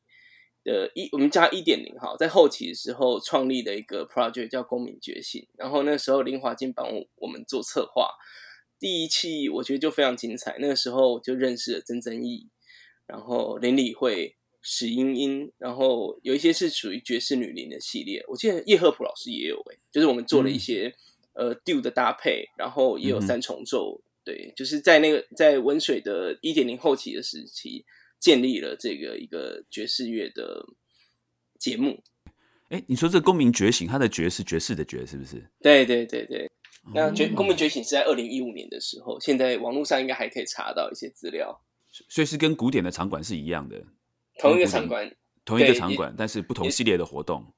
[0.67, 8.11] 的一，我们叫一点零哈，在后期的时候创立的一个 project 叫公民觉醒，然后那时候林华金帮我们做策划，
[8.79, 12.49] 第一期我觉得就非常精彩，那个时候就认识了曾曾毅，
[13.07, 14.37] 然后林理惠。
[14.69, 20.93] 史英英，然后有一些是属于爵士女伶的系列，我记得叶赫普老师也有诶、就是我们做了一些、
[21.35, 27.85] 呃 do 的搭配，然后也有三重奏，对，就是在那个在温水的一点零后期的时期，
[28.19, 30.67] 建立了这个一个爵士乐的
[31.59, 32.03] 节目。
[32.69, 35.49] 哎，你说这公民觉醒，它的爵是爵士的爵，是不是？
[35.61, 36.51] 对对对对，
[36.95, 41.63] 那觉公民觉醒是在二零一五年的时候，现在网络上应该还可以查到一些资料。
[42.09, 43.83] 所以是跟古典的场馆是一样的，
[44.39, 47.55] 同一个场馆，同一个场馆，但是不同系列的活动。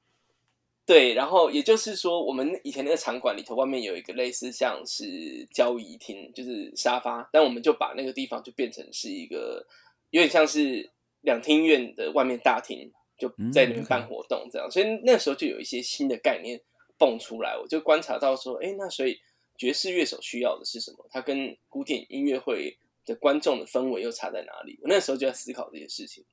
[0.85, 9.65] 对，然后也就是说，我们以前那个场馆里头外面有一个类似像是交易厅，就是沙发，但我们就把那个地方就变成是一个
[10.11, 10.91] 有点像是
[11.21, 14.69] 两厅院的外面大厅，就在里面办活动这样。
[14.69, 16.59] 所以那时候就有一些新的概念
[16.97, 19.19] 蹦出来，我就观察到说，哎，那所以
[19.57, 21.07] 爵士乐手需要的是什么？
[21.11, 24.79] 它跟古典音乐会的观众的氛围又差在哪里？
[24.81, 26.23] 我那时候就在思考这些事情。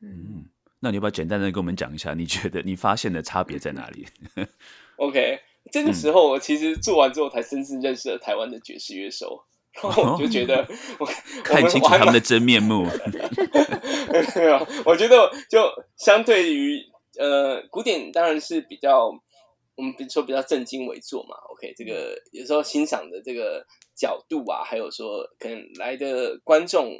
[0.00, 0.46] 嗯，
[0.80, 4.06] 那你要不要简单的跟我们讲一下，你觉得你发现的差别在哪里
[4.96, 5.40] ？OK，
[5.72, 10.66] 这个时候我其实做完之后才真正认识了台湾的爵士乐手，然后我就觉得
[10.98, 11.06] 我
[11.44, 12.84] 看清楚他们的真面目。
[14.34, 16.80] 没有，我觉得就相对于
[17.18, 19.06] 呃古典当然是比较
[19.76, 21.36] 我们比如说比较正襟危坐嘛。
[21.50, 26.98] OK，这个有时候欣赏的这个角度啊，还有说可能来的观众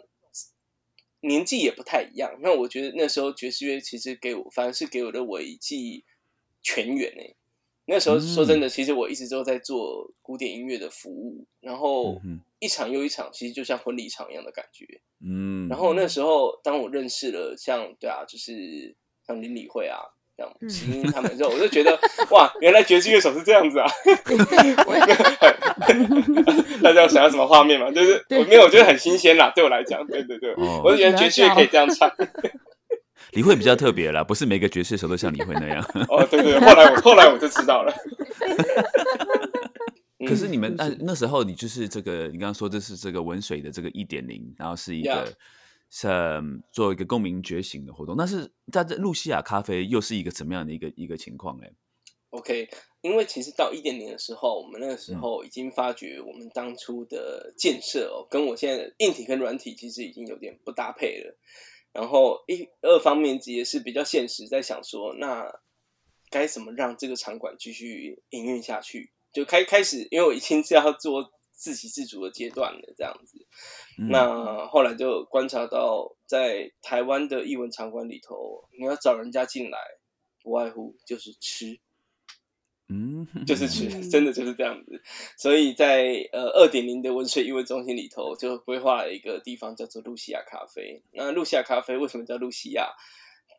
[1.21, 2.39] 年纪也不太一样。
[2.41, 6.05] 那我觉得那时候爵士乐其实给我反而是给我的我一记
[6.63, 7.37] 全员诶、
[7.91, 12.21] 那时候说真的，其实我一直都在做古典音乐的服务，然后
[12.59, 14.85] 一场又一场，其实就像婚礼场一样的感觉。
[15.25, 18.95] 嗯，然后那时候，当我认识了像对啊，就是
[19.27, 19.99] 像林理会啊，
[20.37, 21.99] 像嗯石英他们之后，我就觉得
[22.31, 23.89] 哇，原来爵士乐手是这样子啊！
[26.83, 27.91] 大家有想要什么画面吗？
[27.91, 32.09] 就是我没有，我觉得很新鲜啦，对我来讲，对对对，哦我就觉得爵士乐可以这样唱。
[33.33, 35.83] 李慧比较特别啦， 不是每个爵士手都像李慧那样。
[36.09, 37.93] 哦，对对，对后来我后来我就知道了。
[40.27, 45.33] 可是你们嗯那那时候，你就是这个，你刚刚说这是这个文水的这个一点零，然后是一个
[45.91, 48.17] 是嗯做一个公民觉醒的活动。
[48.17, 51.57] 但是在这露西亚咖啡又是一个怎么样的一个一个情况？
[51.63, 51.71] 哎
[52.31, 52.69] ，OK，
[53.01, 61.37] 因为其实到一点零的时候，我们那个时候已经发觉我们当初的建设哦，跟我现在的硬体跟软体其实已经有点不搭配了。
[61.93, 65.51] 然后一二方面也是比较现实，在想说，那
[66.31, 69.13] 该怎么让这个场馆继续营运下去？
[69.33, 73.47] 就开开始，因为我已经是要做自给自足的阶段了，这样子。
[73.99, 79.79] 嗯那后来就观察到，在台湾的艺文场馆里头，你要找人家进来，
[80.43, 81.79] 不外乎就是吃。
[82.89, 85.01] 嗯，就是去，嗯真的就是这样子。
[85.37, 91.03] 所以在呃二点零的温水艺文中心里头，就规划了一个地方叫做露西亚咖啡。
[91.13, 92.91] 那露西亚咖啡为什么叫露西亚？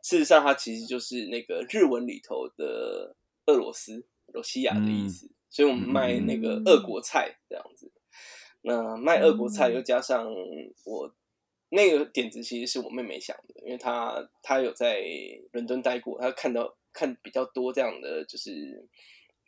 [0.01, 3.15] 事实上，它其实就是那个日文里头的
[3.45, 7.91] 俄罗斯、罗西亚的意思，所以我们卖那个俄国菜这样子。
[8.61, 10.25] 那卖俄国菜又加上
[10.85, 11.13] 我
[11.69, 15.03] 那个点子，其实是我妹妹想的，因为她她有在
[15.51, 18.87] 伦敦待过，她看到看比较多这样的就是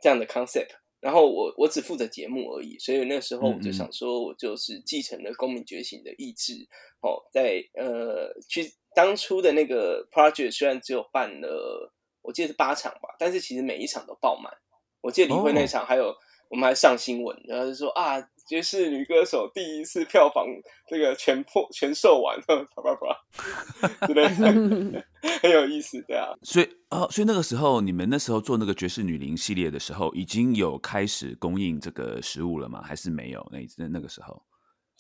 [0.02, 0.72] 这样的 concept。
[1.00, 6.54] 然后我我只负责节目而已，所以那时候我就想说，我就是继承了公民觉醒的意志，
[7.02, 11.92] 哦，在呃去当初的那个 project 虽然只有办了，
[12.22, 14.54] 我记得是八场吧，但是其实每一场都爆满。
[15.02, 16.16] 我记得李慧那场还有
[16.52, 18.22] 我们还上新闻，然后就说啊。
[18.48, 20.46] 爵士女歌手第一次票房
[20.90, 25.06] 这个全破全售完，啪啪啪，之类的？
[25.42, 26.34] 很有意思，对啊。
[26.44, 32.82] 所以哦，所以那个时候你们那时候做那个爵士女伶系列的时候，已经有开始供应这个食物了吗？
[32.84, 33.48] 还是没有？
[33.54, 34.44] 那那那个时候，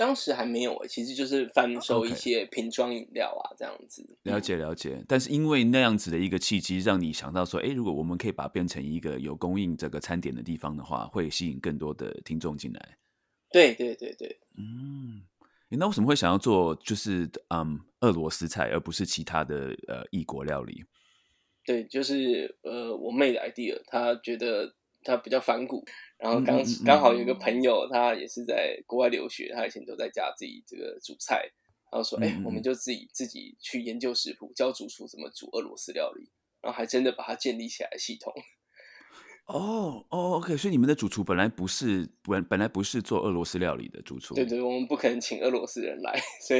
[0.01, 4.17] 当时还没有诶，其实就是贩售一些瓶装饮料啊，这样子。
[4.23, 12.97] 了解了解，但是因为那样子的一个契机，让你想到说，哎，如果我们可以把它变成一个有供应这个餐点的地方的话，会吸引更多的听众进来。
[13.51, 15.21] 对对对对，嗯，
[15.69, 20.83] 那为什么会想要做就是嗯俄罗斯菜，而不是其他的呃异国料理？
[21.63, 24.73] 对，就是呃我妹的 idea，她觉得
[25.03, 25.83] 她比较反骨，
[26.17, 31.49] 然后刚刚好有一个朋友，他也是在国外留学，他以前都在家自己这个煮菜，
[31.91, 36.29] 然后说，哎，我们就自己自己去研究食谱，教主厨怎么煮俄罗斯料理，
[36.61, 38.33] 然后还真的把它建立起来系统。
[39.47, 46.59] 哦哦，OK，所以你们的主厨本来不是本本来不是做俄罗斯料理的主厨，对对，我们不可能请俄罗斯人来， 所以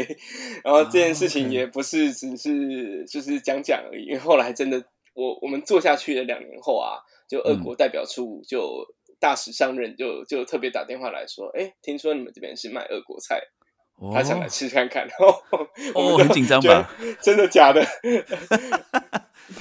[0.63, 4.83] 然后这件事情也不是只是就是讲讲而已，因为后来真的
[5.13, 6.99] 我我们做下去了两年后啊，
[7.32, 8.86] 就俄国代表处就
[9.17, 13.41] 大使上任，就就特别打电话来说，哎，听说你们这边是卖俄国菜，
[14.13, 15.07] 他想来吃看看，
[15.95, 16.93] 哦，很紧张吧？
[17.21, 17.82] 真的假的？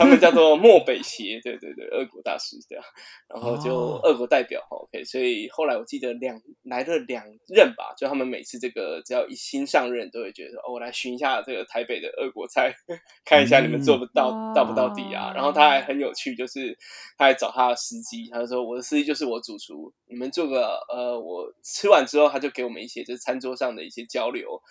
[0.01, 2.83] 他们叫做漠北协， 对对对，俄国大使这样，
[3.29, 12.75] 然后就俄国代表，OK，所以后来我记得两来了两任吧，就他们每次这个只要一新上任，都会觉得哦，我来寻一下这个台北的俄国菜，
[13.27, 15.33] 看一下你们做不到到不到底啊。
[15.35, 16.75] 然后他还很有趣，就是
[17.19, 24.63] 他还找他的司机，他就说我的司机就是我主厨，你们做个呃，我吃完之后他就给我们一些就是餐桌上的一些交流。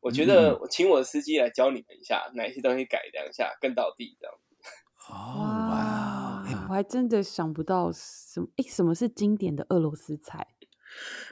[0.00, 4.34] 我觉得我请我的司机来教你们一下，哪些东西改良一下更到地这样。
[5.08, 6.44] 哦哇！
[6.68, 10.46] 我还真的想不到什么诶，什么是经典的俄罗斯菜？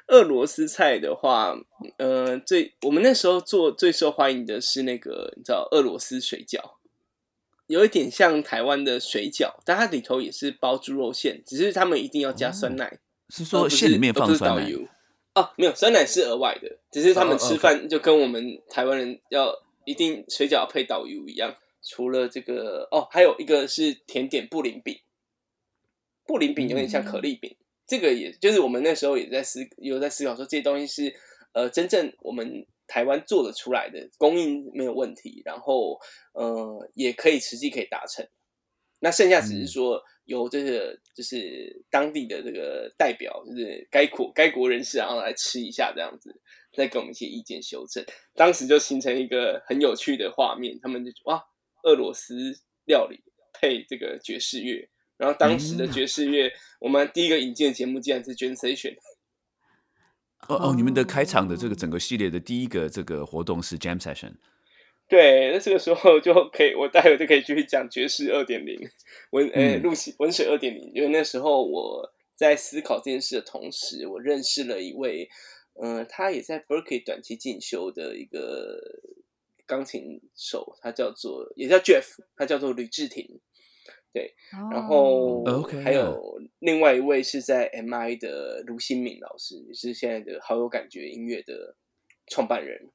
[0.08, 1.56] 俄罗斯菜的话，
[1.96, 6.60] 呃，最我们那时候做最受欢迎的是那个，你知道俄罗斯水饺，
[7.66, 12.98] 有一点像台湾的水饺，但它里头也是包猪肉馅，只是他们一定要加酸奶。
[13.28, 14.72] 是说馅里面放酸奶？
[15.34, 19.52] 哦，没有，酸奶是额外的，只是他们吃饭就跟我们台湾人要
[19.84, 21.54] 一定水饺配导游一样。
[21.88, 24.98] 除了这个哦，还有一个是甜点布林饼，
[26.26, 27.56] 布林饼有点像可丽饼，
[27.86, 31.14] 这个也就是我们那时候也在思有在思考说这些东西是
[31.52, 36.00] 呃真正我们台湾做得出来的，供应没有问题，然后
[36.32, 38.26] 呃也可以实际可以达成。
[38.98, 46.34] 那剩下只是说由这个就是当地的这个代表，就是该国该国人士然后来吃一下这样子，
[46.72, 48.04] 再给我们一些意见修正。
[48.34, 51.44] 当时就形成一个很有趣的画面，他们就哇。
[51.86, 52.34] 俄罗斯
[52.84, 53.20] 料理
[53.52, 58.96] 配这个爵士乐，然后当时的爵士乐，我们第一个引进的节目竟然是 Jam Session。
[60.48, 64.34] 哦哦，你们的开场的这个整个系列的第一个这个活动是 Jam Session。
[65.08, 68.76] 对，那这个时候就可以，我待会就可以继续讲爵士二点零，
[69.30, 70.90] 文呃露西文水二点零。
[70.92, 75.28] 因为那时候我在思考这件事的同时，我认识了一位，
[75.80, 78.80] 嗯，他也在 Berkeley 短期进修的一个。
[79.66, 82.06] 钢琴手，他叫做也叫 Jeff，
[82.36, 83.40] 他叫做吕志廷，
[84.12, 84.34] 对，
[84.70, 85.44] 然后
[85.82, 91.76] 还有另外一位是在 MI 的卢新敏老师，也是现在的好有感觉音乐的
[92.28, 92.90] 创办人。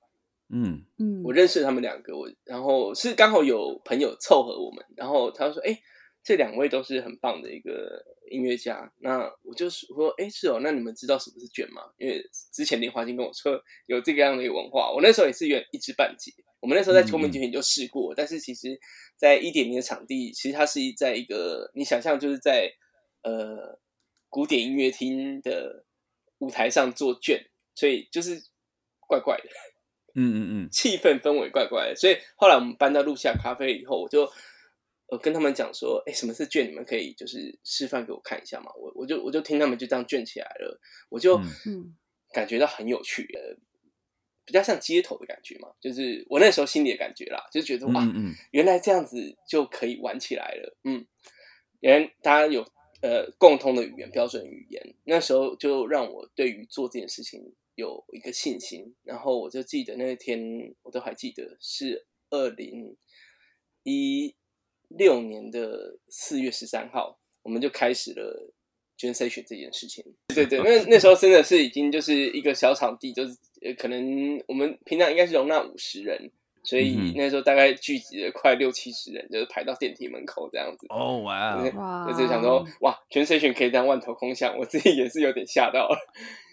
[0.53, 5.81] 嗯嗯，我认识他们两个，我然后是刚好有朋友凑合我们，然后他说：“哎，
[6.21, 11.83] 这两位都是很棒的一个音乐家。”那我就说：“哎，是哦，那你们知道什么是卷吗？
[11.97, 18.79] 因为之前林华金跟我说有这个样的一个文化，我那时候也是原一知半解。”我们那时候在聪明酒品就试过，但是其实，
[19.17, 22.71] 在一点零的场地，其实它是在一个你想象就是在
[23.23, 23.79] 呃
[24.29, 25.85] 古典音乐厅的
[26.37, 27.43] 舞台上做卷，
[27.73, 28.39] 所以就是
[28.99, 29.43] 怪怪的，
[30.13, 31.95] 嗯嗯嗯，气氛氛围怪怪的。
[31.95, 34.31] 所以后来我们搬到路下咖啡以后，我就
[35.07, 36.69] 呃跟他们讲说，哎，什么是卷？
[36.69, 38.71] 你们可以就是示范给我看一下嘛。
[38.75, 41.97] 我我就我就听他们就这样卷起来了，我就嗯
[42.31, 43.27] 感觉到很有趣。
[44.51, 48.05] 比较像街头的感觉嘛，就是我那时候心里的感觉啦，就觉得哇，
[48.51, 50.77] 原来这样子就可以玩起来了。
[50.83, 51.05] 嗯，
[51.79, 52.61] 原来大家有
[53.01, 54.93] 呃共通的语言标准语言。
[55.05, 58.93] 那时候就让我对于做这件事情有一个信心。
[59.03, 62.97] 然后我就记得那天，我都还记得是二零
[63.83, 64.35] 一
[64.89, 68.53] 六年的四月十三号，我们就开始了。
[68.97, 76.31] 捐 session 这件事情，对对，那那时候真的是已经就是一个小场地，就是呃，可能我们平常应该是容纳五十人，
[76.63, 80.87] 所以那时候大概聚集了快六七十人，就是排到电梯门口这样子。
[80.89, 85.97] 哦哇，就是想说哇，全 session 可以这样万头空巷，我自己也是有点吓到了。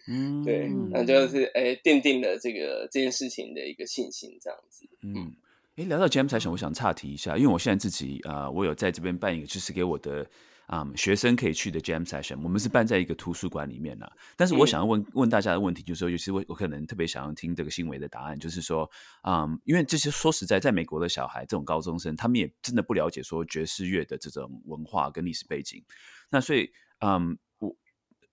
[0.09, 4.87] 嗯，对，那就是哎，奠定了这个这件事情的一个信心，这样子。
[5.03, 5.35] 嗯，
[5.77, 10.27] 哎，聊到 jam session，我想岔题一下，因为我现在自己啊，我有在这边办一个，就是给我的。
[10.69, 14.13] 啊，学生可以去的 Jam Session，我们是办在一个图书馆里面的。
[14.37, 18.89] 但是我想要问问大家的问题，就是说，尤其我我可能特别想要听这个新闻的答案，就是说，
[19.23, 25.83] 嗯，因为这些说实在，在美国的小孩，这种高中生，他们也真的不了解说爵士乐的这种文化跟历史背景。
[26.29, 27.75] 那所以，嗯，我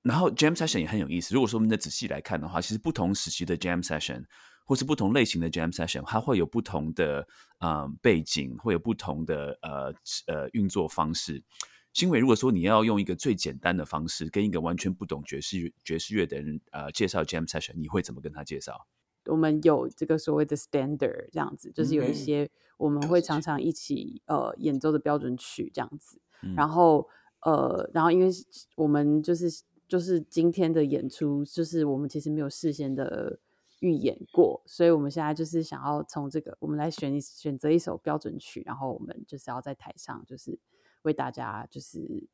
[0.01, 1.33] 然后 Jam Session 也很有意思。
[1.33, 4.25] 如果说我们再仔细来看的话，其实不同时期的 Jam Session
[4.65, 7.25] 或是不同类型的 Jam Session，它会有不同的
[7.59, 9.93] 嗯背景，会有不同的呃
[10.27, 11.41] 呃运作方式。
[11.95, 18.85] 新伟，如果说你要用一个最简单的方式跟一个完全不懂爵士爵士乐的人呃介绍 jam session，你会怎么跟他介绍？
[19.27, 26.19] 我们有这个所谓的 standard 这样子，就是有一些我们会常常一起呃演奏的标准曲这样子。
[26.53, 27.07] 然后
[27.43, 28.29] 呃，然后因为
[28.75, 33.39] 我们就是就是今天的演出，就是我们其实没有事先的
[33.79, 40.59] 预演过，所以我们现在就是想要从这个我们来选选择一首标准曲，然后我们就是要在台上就是。
[41.05, 42.27] 为大家就是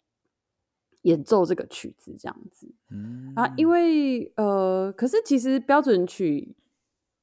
[1.03, 6.55] 演奏这个曲子这样子，嗯啊，因为呃，可是其实标准曲，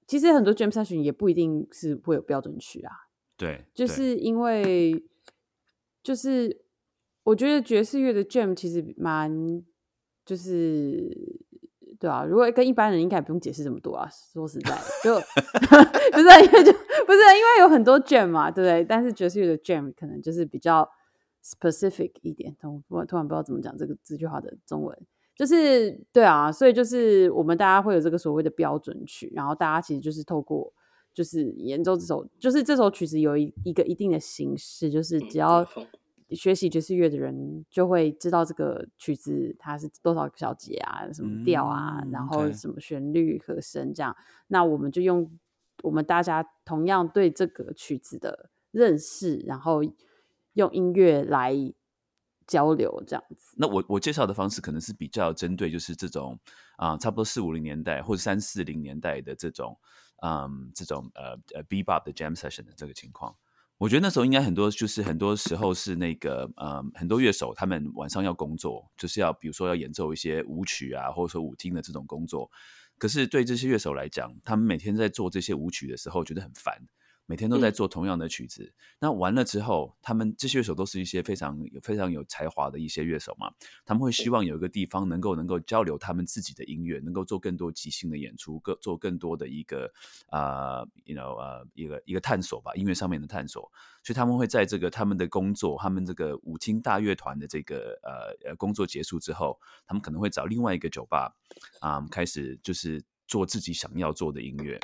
[0.06, 2.92] 其实很多 jam session 也不一定是会有标准曲啊。
[3.36, 5.04] 对，就是因为
[6.02, 6.60] 就是
[7.22, 9.62] 我觉得爵士乐的 jam 其实蛮
[10.26, 11.38] 就是
[12.00, 14.08] 对啊，如果跟一般人应该不用解释这么多啊。
[14.10, 15.14] 说实在，就
[16.10, 16.72] 不是因为就
[17.06, 18.84] 不是因为有很多 jam 嘛，对不对？
[18.84, 20.90] 但是爵士乐的 jam 可能就是比较。
[21.48, 22.54] Specific 一点，
[22.88, 24.98] 我突然不知道怎么讲这个这句话的中文，
[25.34, 30.70] 就是对啊，所以就是我们大家会有这个所谓的标准曲，然后大家其实就是透过
[31.14, 35.66] 就是演奏这首，就是这首曲子有一一个一定的形式，就是只要
[36.30, 44.14] 学习爵士乐的人就会知道这个曲子它是多少个小节啊，什么调啊，然后什么旋律和声这样，
[44.48, 45.30] 那我们就用
[45.82, 49.82] 我们大家同样对这个曲子的认识，然后。
[50.58, 51.54] 用音乐来
[52.48, 53.54] 交流，这样子。
[53.56, 56.36] 那我我介绍的方式可能是比较针对，就是这种
[56.76, 59.78] 啊，差不多四五零年代或者三四零年代的这种，
[60.20, 63.36] 嗯，这种呃呃，Be Bop 的 jam session 的这个情况。
[63.76, 72.50] 我觉得那时候应该很多，就是很多时候是那个，嗯，很多乐手他们晚上要工作，就是要比如说要演奏一些舞曲啊，或者说舞厅的这种工作。
[72.98, 76.76] 可是对这些乐手来讲，他们每天在做这些舞曲的时候，觉得很烦。
[77.28, 83.52] 每天都在做同样的曲子，那完了之后，他们这些乐手都是一些非常有非常有才华的一些乐手嘛，
[83.84, 89.92] 他们会希望有一个地方能够能够交流他们自己的音乐，能够做更多即兴的演出，更做更多的一个
[90.28, 93.70] 啊，you know 呃一个一个探索吧，音乐上面的探索。
[94.02, 101.30] 所以他们会在这个他们的工作，他们这个舞厅大乐团的这个呃呃工作结束之后，他们可能会找另外一个酒吧
[101.80, 104.80] 啊，开始就是做自己想要做的音乐。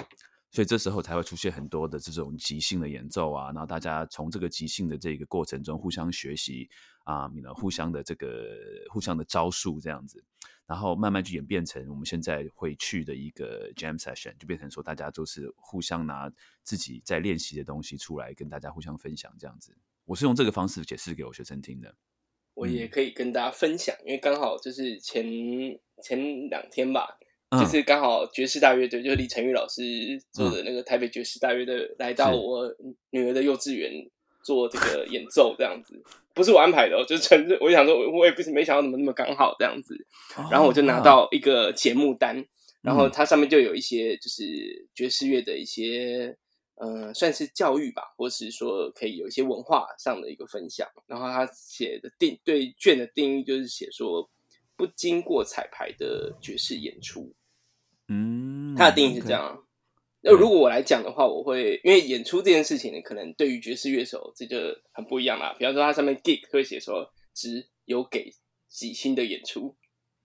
[0.54, 6.70] 所以这时候才会出现很多的这种即兴的演奏啊，然后大家从这个即兴的这个过程中互相学习
[7.02, 8.56] 啊，你呢互相的这个
[8.88, 10.24] 互相的招数这样子，
[10.64, 16.32] 然后慢慢就演变成我们现在会去的一个 jam session，就变成说大家都是互相拿
[16.62, 19.76] 自己在练习的东西出来跟大家互相分享这样子。
[20.04, 21.92] 我是用这个方式解释给我学生听的。
[22.54, 25.26] 我也可以跟大家分享，因为刚好就是前
[26.00, 27.18] 前两天吧。
[27.50, 29.82] 就是刚好爵士大乐队，就是李成宇老师
[30.32, 32.68] 做的那个台北爵士大乐队，来到我
[33.10, 33.92] 女儿的幼稚园
[34.42, 36.02] 做这个演奏，这样子。
[36.34, 39.94] 不是我安排的，就是纯我就想说，我也不是没想到怎么那么刚好这样子，
[40.50, 41.00] 然后我就拿。
[41.00, 42.44] 到一个节目单，
[42.82, 44.42] 然后它上面就有一些就是
[44.94, 46.36] 爵士乐的一些
[46.76, 54.28] 呃，算是教育吧，或是说可以有一些文化上的一个分享，然后他写的定对卷的定义就是写说
[54.76, 57.32] 不经过彩排的爵士演出。
[58.08, 59.64] 嗯，它的定义是这样。
[60.20, 64.56] 那如果我来讲的话，我会因为演出这件事情呢，可能对于爵士乐手这就
[64.92, 65.54] 很不一样啦。
[65.58, 68.32] 比方说，它上面 gig 会写说只有给
[68.68, 69.74] 即兴的演出。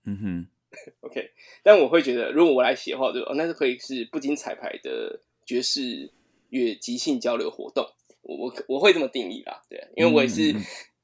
[0.04, 0.46] 嗯哼，
[1.00, 1.30] OK。
[1.62, 6.10] 但我会觉得，如果我来写的话，就哦，那是可以是不经彩排的爵士
[6.48, 7.86] 乐即兴交流活动。
[8.22, 10.54] 我我我会这么定义啦，对，因为我也是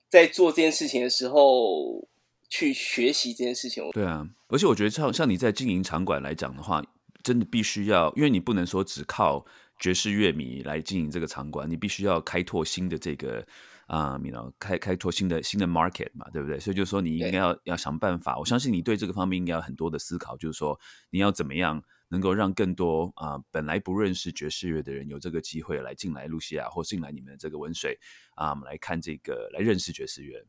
[0.08, 2.06] 在做这件事情的时候。
[2.48, 3.82] 去学习这件事情。
[3.92, 6.82] 对啊，而且我觉得像像你在经营场馆来讲的话，
[7.22, 9.44] 真的必须要，因为你不能说只靠
[9.78, 13.46] 爵士乐迷来经营这个场馆，你必须要开拓新的这个。
[13.86, 16.58] 啊，你 know 开开拓新的新的 market 嘛，对不对？
[16.58, 18.36] 所以就是说，你应该要要想办法。
[18.36, 20.76] 我相信你对这个方面应该有很多的思考，就是说，
[21.10, 27.96] 你要怎么样能够让更多啊本来不认识爵士乐的人有这个机会来进来露西亚，或进来你们的这个温水
[28.34, 30.44] 啊，来看这个来认识爵士乐。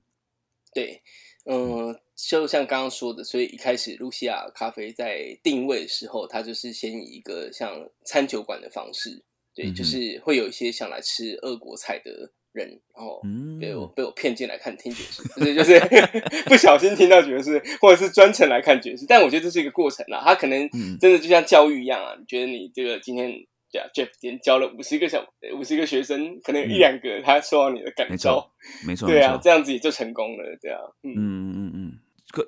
[0.78, 1.02] 对，
[1.46, 9.24] 嗯，就像刚刚说的，所以一开始露西亚咖啡在定位的时候，它就是先以一个像餐酒馆的方式，
[9.56, 12.32] 对，就是会有一些想来吃俄国菜的。
[12.54, 13.22] 人，然后
[13.62, 19.06] 被我被我骗进来看听爵士，就是就 是不小心听到爵士，或者是专程来看爵士。
[19.08, 20.68] 但我觉得这是一个过程啦，他可能
[21.00, 22.16] 真的就像教育一样啊。
[22.18, 23.32] 你觉得你这个今天
[23.72, 25.26] 对啊，Jeff 今天教了五十个小
[25.58, 28.52] 五十个学生，可能有一两个他受到你的感召，
[28.86, 32.00] 没错， 对啊，这样子也就成功了，对啊，嗯嗯嗯嗯。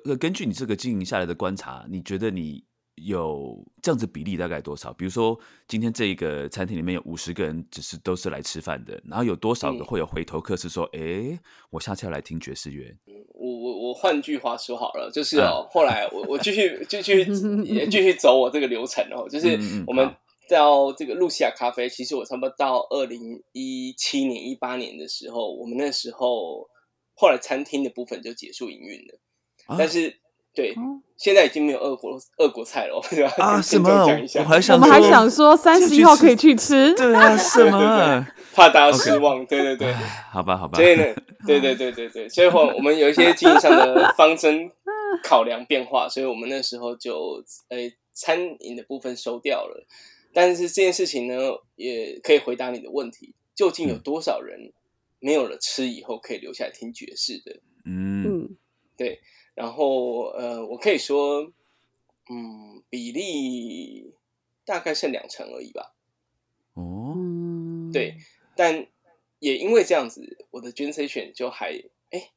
[0.04, 2.64] 根根据你这个经营下来的观察，你觉得你？
[3.06, 4.92] 有这样子比例大概多少？
[4.92, 11.38] 比如说今天这一个餐厅里面有五十个人，只是都是来吃饭的，然后有多少个会有回头客是说，哎，
[11.70, 12.94] 我下次要来听爵士乐。
[13.32, 17.20] 我我我换句话说好了，就是哦，后来我我继续继续
[17.64, 20.14] 也继续走我这个流程哦，就是我们
[20.54, 26.68] 到这个露西亚咖啡，其实我差不多到二零一七年一八年的时候，我们那时候
[27.14, 29.18] 后来餐厅的部分就结束营运了，
[29.78, 30.18] 但是。
[30.52, 30.74] 对，
[31.16, 33.32] 现在已经没有俄国俄国菜了，对吧？
[33.38, 33.88] 啊， 什么？
[33.88, 38.26] 我还想，我们还想说三十一号可以去吃，对啊， 什么？
[38.52, 39.94] 怕大家失望，对对对，
[40.32, 40.76] 好吧，好吧。
[40.76, 41.04] 所以呢，
[41.46, 44.68] 对对对对对，所以话我们有一些经营上的方针
[45.22, 47.78] 考量变化，所以我们那时候就呃
[48.12, 49.86] 餐饮的部分收掉了。
[50.32, 51.34] 但是这件事情呢，
[51.76, 54.72] 也可以回答你的问题：究竟有多少人
[55.18, 57.60] 没有了吃以后可以留下来听爵士的？
[57.84, 58.56] 嗯，
[58.96, 59.20] 对。
[59.54, 61.52] 然后，呃，我可以说，
[62.30, 64.14] 嗯，比例
[64.64, 65.94] 大概剩两成而已吧。
[66.74, 67.14] 哦，
[67.92, 68.16] 对，
[68.56, 68.86] 但
[69.38, 71.72] 也因为这样子，我的捐 C 选就还，
[72.10, 72.30] 哎，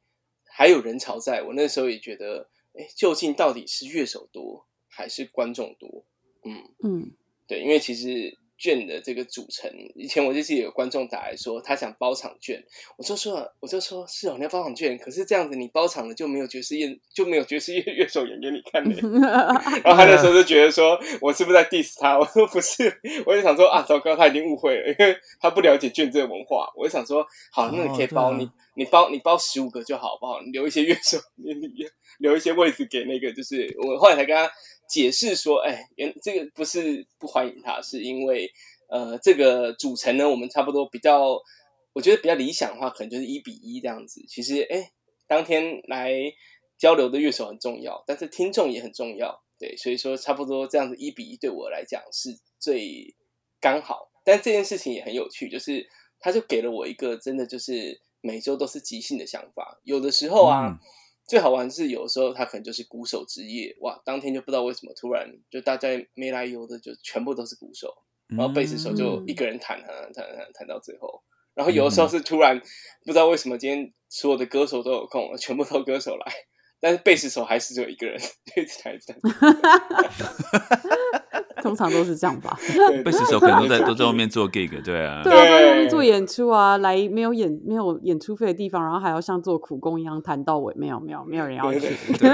[0.44, 1.44] 还有人潮在。
[1.44, 6.04] 我那时候也觉得，哎，究竟到底是乐手多还是观众多？
[6.44, 7.12] 嗯嗯，
[7.54, 8.38] 对，因为其实。
[8.56, 12.64] 券的这个组成，以前我就记得有观众打来说他想包场券，
[12.98, 18.96] 我就说我就说是哦，你要包场券，可是这样子你包场了就没有爵士乐就没有爵士乐乐手演给你看的。
[19.84, 22.18] 然后他那时候就觉得说我是不是在 diss 他？
[22.18, 26.72] 我说不是，我就想说啊，糟糕，他已经误会了，因为他不了解券这个文化。
[26.78, 30.40] 我就想说，好，那你可以包你你包你包十五个就好，不好？
[30.42, 31.18] 你留一些乐手，
[32.20, 34.50] 留一些位置给那个，就是我后来才跟他。
[34.88, 38.52] 解释说，哎，原这个不是不欢迎他，是因为
[38.90, 41.42] 呃，这个组成呢，我们差不多比较，
[41.94, 44.24] 我觉得比较理想的话，可能就是一比一这样子。
[44.28, 44.92] 其实，哎，
[45.28, 46.14] 当天来
[46.78, 53.16] 交流的乐手很重要，但是听众也很重要，对，所以说差不多这样子一比一对我来讲是最
[53.60, 54.12] 刚好。
[54.24, 60.78] 但这件事情也很有趣，就是他就给了我一个真的就是每周都是即兴的想法，有的时候啊。
[61.26, 67.88] 最好玩是有时候他可能就是鼓手之夜哇，当天就不知道为什么突然就大家没来由的就全部都是鼓手，
[68.28, 72.60] 然后贝斯手就一个人弹弹弹弹弹到最后，然后有的时候是突然
[73.06, 76.26] 不知道为什么今天所有的歌手都有空，全部都歌手来，
[76.80, 78.20] 但是贝斯手还是只有一个人
[78.58, 79.18] 一直弹弹。
[81.64, 82.60] 通常都是这样吧，
[83.06, 92.30] 贝斯手可能都在都在外面做 gig，对啊，对啊，在外面做演出啊，来没有演没有演出费的地方，然后还要像做苦工一样弹到尾，没有没有没有人要去，对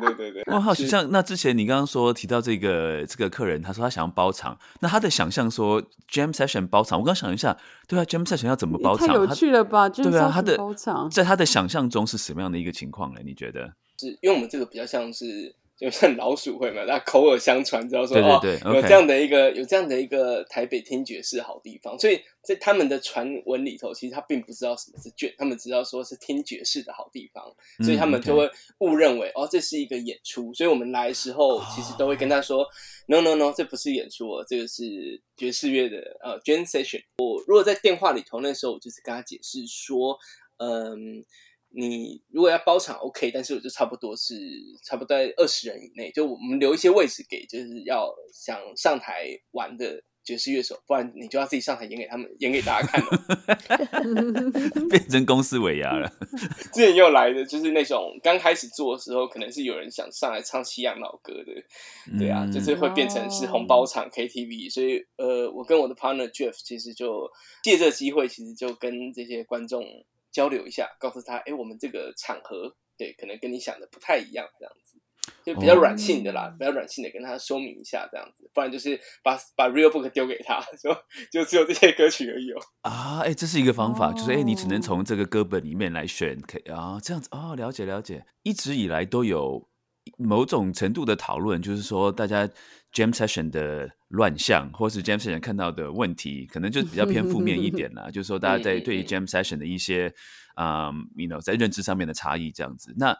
[0.00, 0.42] 对对对。
[0.46, 5.80] 我好奇，像那之前你刚刚说提到这个这个客人，他说他想要包场，那他的想象说
[6.10, 7.56] jam session 包场，我刚想一下，
[7.86, 9.06] 对啊，jam session 要怎么包场？
[9.06, 9.88] 太有趣了吧？
[9.88, 13.20] 对啊，他的包场在他的想象中是什么样的一个情况呢？
[13.24, 13.72] 你觉得？
[14.00, 15.54] 是因为我们这个比较像是。
[15.82, 18.40] 就像老鼠会嘛，那口耳相传，知道说哦，
[18.72, 27.44] 有这样的一个有这样的一个台北听爵士好地方，所以在他们的传闻里头，其实他并不知道什么是卷，他们知道说是听爵士的好地方，
[27.84, 30.54] 所以他们就会误认为哦，这是一个演出。
[30.54, 32.64] 所以我们来的时候，其实都会跟他说
[33.08, 37.02] ，no no no，这不是演出哦，这个是爵士乐的呃 jam session。
[37.18, 40.16] 我如果在电话里头那时候，我就是跟他解释说，
[40.58, 41.24] 嗯。
[41.74, 44.34] 你如果要包场，OK，但是我就差不多是
[44.84, 53.08] 差不多在二十人以内，就我们留一些位置给就是要想上台玩的爵士乐手，不然你就要自己上台演给他们演给大家看了
[54.88, 56.08] 变成公司尾牙了。
[56.72, 67.28] 之前又来的就是那种刚开始做的时候，可能是有人想上来唱西洋老歌的，对啊，就是会变成是红包场 KTV，所以呃，我跟我的 partner Jeff 其实就
[67.64, 69.82] 借这个机会，其实就跟这些观众。
[70.32, 74.98] 交流一下，告诉他，哎，我们这个场合，对，可能跟你想的不太一样，这样子，
[75.44, 82.60] 就比较软性的啦，比较软性的跟他说明一下，这样子，不然就是把把 real book 丢给他，说就只有这些歌曲而已哦。
[82.82, 88.24] 啊，哎，这是一个方法，就是哎，你只能哦从这个歌本里面来选，可以啊，这样子哦，了解了解。
[88.42, 89.68] 一直以来都有
[90.16, 92.48] 某种程度的讨论，就是说大家
[92.92, 98.10] jam session 的乱象，或是 jam session 看到的问题，可能就比较偏负面一点啦。
[98.12, 100.12] 就是说大家在对于 jam session 的一些
[100.54, 102.94] 啊、嗯 y o u know，在认知上面的差异，这样子。
[102.98, 103.16] 那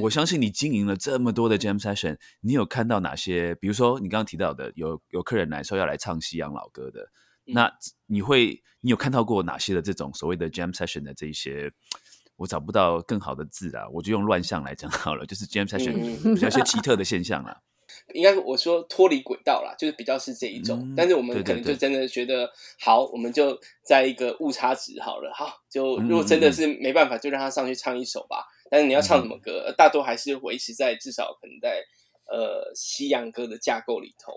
[0.00, 3.54] 我相信你经营了这么多的 jam session，你有看到哪些？
[3.56, 7.00] 比如说你刚刚提到的，有有客人来说要来唱西洋老歌的，
[7.46, 7.72] 嗯那
[8.06, 11.70] 你会你有看到过哪些的这种所谓的 jam session 的这一些？
[12.36, 17.58] 我找不到更好的字啊，我就用乱象来讲好了，就是 jam session 嗯比较一些奇特的现象啦。
[18.14, 20.78] 应该我说脱离轨道啦，就是比较是这一种。
[20.80, 25.32] 嗯但是我们可能就真的觉得好，我们就在一个误差值好了。
[25.34, 28.44] 好，就如果真嗯的是没办法，就让他上去唱一首吧。
[28.70, 31.84] 但是你要唱什么歌，呃大多还是维持在至少可能在
[32.26, 34.32] 呃西洋歌的架构里头。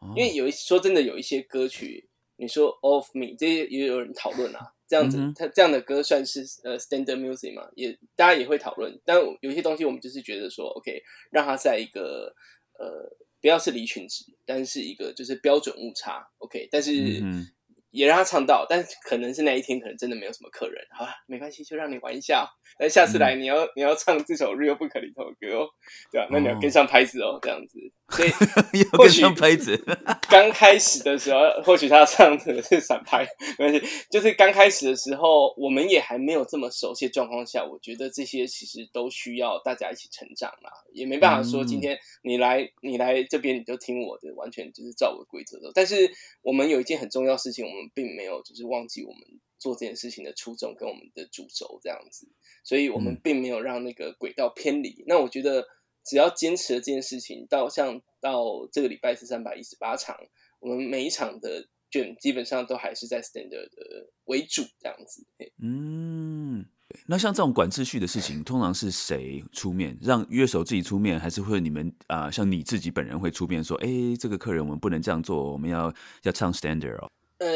[0.00, 7.66] 哦因为有一说真的有一些歌曲，你说 Of Me 这些也有人讨论啊，这样子嗯哼，它这样的歌算是呃 standard music 嘛？
[7.74, 12.34] 也大家也会讨论，但有一些东西我们就是觉得说，OK，让它在一个
[12.78, 17.46] 呃不要是离群值，但是一个就是标准误差，OK，但是嗯
[17.90, 22.46] 也让他唱到，但是可能是那一天可能真的没有什么客人，好了，没关系，就让你玩一下、哦。
[22.78, 25.68] 但下次来嗯你要、你要唱这首 Real Book 里头的歌哦，
[26.12, 27.78] 对吧、那你要哦跟上拍子哦，这样子。
[28.08, 28.30] 所以
[28.96, 29.76] 或许上拍子，
[30.30, 33.26] 刚开始的时候，或许他唱的是散拍，
[33.58, 33.82] 没关系。
[34.08, 45.72] 就是刚开始的时候，我们也还没有这么熟悉的状况下，我觉得这些其实都需要大家一起成长啦，也没办法说嗯今天你来你来这边你就听我的，完全就是照我的规则走。
[45.74, 46.08] 但是
[46.42, 49.20] 我们有一件很重要的事情，我们并没有就是忘记我们
[49.58, 52.28] 做这件事情的初衷跟我们的主轴这样子，
[52.62, 55.02] 所以我们嗯并没有让那个轨道偏离。
[55.08, 55.66] 那我觉得
[56.06, 60.16] 只要坚持了这件事情，到像到这个礼拜是三百一十八场，
[60.60, 65.26] 我们每一场的卷基本上都还是在 standard 的为主这样子。
[65.60, 66.64] 嗯。
[67.04, 69.98] 那像这种管秩序的事情，通常是谁出面？
[70.00, 73.88] 让乐手自己出面，还是会你们啊、像你自己本人会出面说，哎，
[74.18, 75.92] 这个客人我们不能这样做，我们要
[76.22, 77.10] 要唱 standard 哦。
[77.38, 77.50] 呃，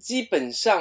[0.00, 0.80] 基本上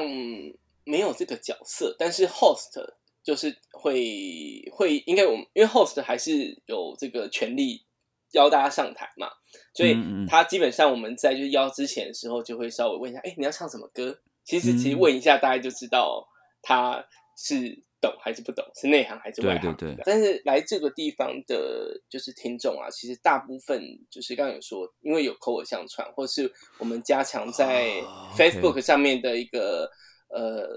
[0.86, 2.80] 没有这个角色，但是 host
[3.24, 7.86] 就是会会应该我们因为 host 还是有这个权利
[8.32, 9.28] 邀大家上台嘛，
[9.74, 9.96] 所以
[10.28, 14.20] 他基本上我们在就是邀之前的时候就会稍微问一下，哎，你要唱什么歌？
[14.46, 16.28] 其实其实嗯问一下，大家就知道
[16.62, 17.06] 他
[17.38, 19.76] 是懂还是不懂，是内行还是外行。
[19.76, 27.90] 对对对但是来这个地方的，就是听众啊，其实大部分就是刚刚有说，因为有口耳相传，或是我们加强在
[28.38, 29.92] Facebook 上面的一个、
[30.30, 30.68] 呃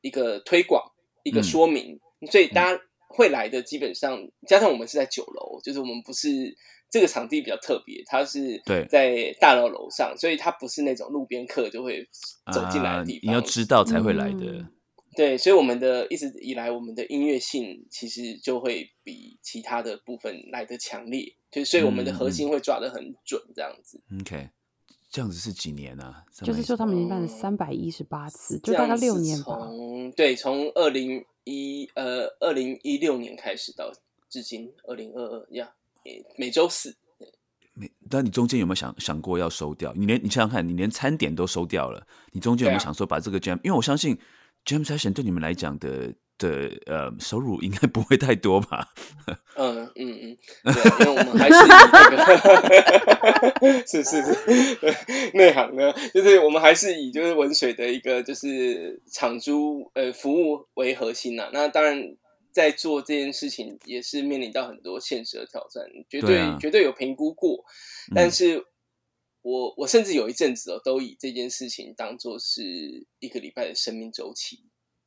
[0.00, 0.82] 一个推广、
[1.22, 1.98] 一个嗯说明，
[2.30, 6.28] 所以大家会来的基本上，加上我们是在九楼，就是我们不是
[6.90, 12.06] 这个场地比较特别，它是对在大楼楼上，所以它不是那种路边客就会
[12.52, 13.18] 走进来的地方。
[13.18, 14.46] 啊你要知道才会来的。
[14.46, 14.72] 嗯
[15.16, 24.00] 对，所以我们的一直以来，我们的音乐性其实就会比其他的部分来的强烈，就所以我们的核心会抓得很准，这样子。
[24.20, 24.48] OK，
[25.10, 26.22] 这样子是几年啊？
[26.42, 29.58] 就是说他们已经办了嗯三百一十八次，就大概六年吧。
[29.58, 33.90] 从对，从二零一呃二零一六年开始到
[34.28, 35.72] 至今二零二二呀，
[36.36, 36.96] 每周四。
[37.72, 39.94] 每，但你中间有没有想想过要收掉？
[39.94, 44.18] 你连你想想看，你连餐点都收掉了，你中间有没有想说把这个 jam？、因为我相信
[44.64, 48.88] jam session 对你们来讲的的呃收入应该不会太多吧？
[49.56, 52.16] 嗯嗯嗯，对，因为我们还是以这
[53.66, 54.94] 个 是是是对
[55.34, 62.16] 内行呢，就是我们还是以就是文水的一个就是场租呃服务为核心呐、那当然。
[62.50, 67.64] 在做这件事情也是面临到很多现实的挑战，绝对绝对有评估过，
[68.10, 68.64] 嗯但是
[69.42, 74.64] 我我甚至有一阵子哦，都以这件事情当做是一个礼拜的生命周期，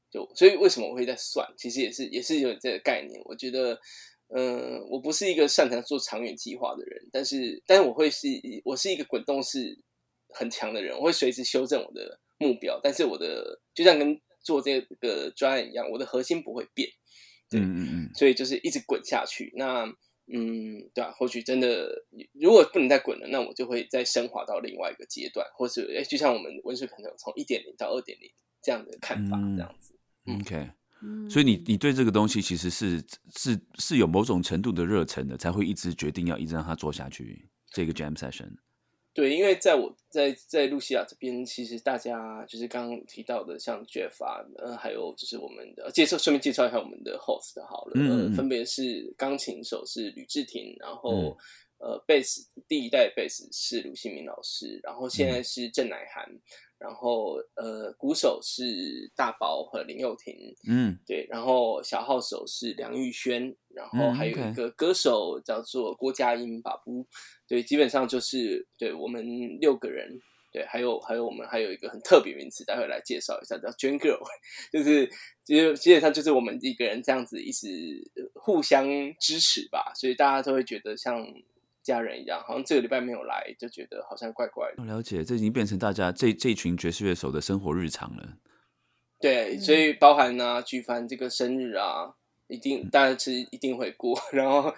[0.09, 3.19] 就所以为什么我会在算，其实也是也是有这个概念。
[3.25, 3.77] 我觉得，
[4.33, 8.27] 嗯、我不是一个擅长做长远计划的人，但是但是我会是
[8.63, 9.77] 我是一个滚动式
[10.29, 16.89] 很强的人，我会随时修正我的目标，但是我的就像跟做这个专案一样，我的核心不会变。
[17.49, 19.51] 对嗯嗯嗯，所以就是一直滚下去。
[19.57, 19.85] 那
[20.33, 22.05] 嗯，对啊，或许真的
[22.39, 28.31] 如果不能再滚了，那我就会再升华到另外一个阶段，或是哎，就像我们温水可能有从一点零到二点零
[28.63, 29.93] 这样的看法，嗯这样子。
[30.25, 30.69] 嗯 OK。
[31.03, 33.03] 嗯所以你你对这个东西其实是
[33.35, 37.49] 是是有某种程度的热忱的，才会一直决定要一直让它做下去。
[37.73, 38.49] 这个 jam session，
[39.13, 51.37] 对，因为在我在在露西亚这边，其实大家就是刚刚提到的，像 Jeff 啊，呃，还有就是我们的介绍，顺便介绍一下我们的 host 好了，嗯呃，分别是钢琴手是吕志廷，然后、嗯。
[51.81, 56.31] 呃，贝斯第一代贝斯是卢新明老师，然后现在是郑乃涵，
[56.81, 60.33] 然后呃，鼓手是大宝和林佑廷，
[60.67, 60.97] 嗯。
[61.05, 67.05] 对，然后小号手是梁玉轩，然后嗯还有一个歌手叫做郭佳音巴布，
[67.47, 69.23] 对，基本上就是对我们
[69.59, 70.19] 六个人，
[70.51, 74.19] 对，还有还有我们还有一个很特别名词，待会来介绍一下，叫 Jane Girl，
[74.73, 75.07] 就是
[75.43, 77.67] 其实基本上就是我们一个人这样子一直
[78.15, 78.87] 呃互相
[79.19, 81.23] 支持吧，所以大家都会觉得像
[81.83, 84.75] 家人一样，好像这个礼拜没有来就觉得好像怪怪的。
[84.77, 88.37] 我了解，这已经变成大家这这一群爵士乐手的生活日常了。
[89.19, 92.15] 对，所以包含啊，举凡这个生日啊，
[92.47, 94.19] 一定当然是一定会过。
[94.33, 94.73] 然后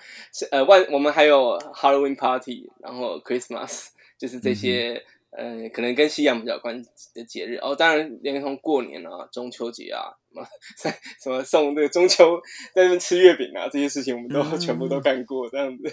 [0.52, 3.88] 呃万我们还有 Halloween party，然后 Christmas，
[4.20, 5.02] 就是这些、
[5.32, 6.84] 呃可能跟西洋比较有关
[7.14, 7.74] 的节日哦。
[7.76, 10.12] 当然连同过年啊、中秋节啊，
[10.78, 12.40] 什么什么送这个中秋
[12.74, 15.84] 在那边吃月饼啊这些事情，我们都、嗯全部都干过这样子。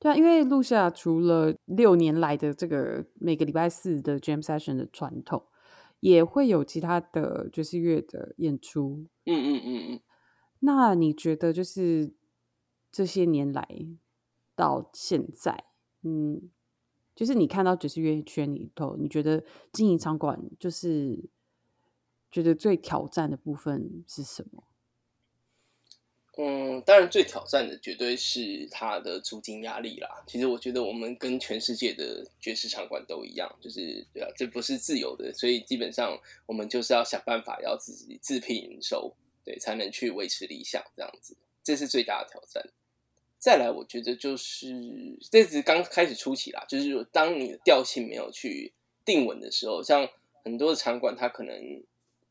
[0.00, 5.44] 对啊，因为露夏除了六年来的这个每个礼拜四的 Jam Session 的传统，
[5.98, 9.06] 也会有其他的爵士乐的演出。
[9.24, 10.00] 嗯嗯嗯嗯。
[10.60, 12.12] 那你觉得就是
[12.92, 13.66] 这些年来
[14.54, 15.64] 到现在，
[16.02, 16.48] 嗯，
[17.16, 19.42] 就是你看到爵士乐圈里头，你觉得
[19.72, 21.28] 经营场馆就是
[22.30, 24.62] 觉得最挑战的部分是什么？
[26.40, 30.08] 嗯，当然最挑战的绝对是它的租金压力啦。
[30.24, 36.16] 其实我觉得我们跟全世界的爵士场馆都一样，就是对啊，这不是自由的，所以基本上
[36.46, 39.12] 我们就是要想办法要自己自聘营收，
[39.44, 42.64] 对，才能去维持理想这样子，这是最大的挑战。
[43.40, 48.72] 再来，我觉得就是这只是刚开始初期啦，就是当你的调性没有去
[49.04, 50.08] 定稳的时候，像
[50.44, 51.82] 很多的场馆它可能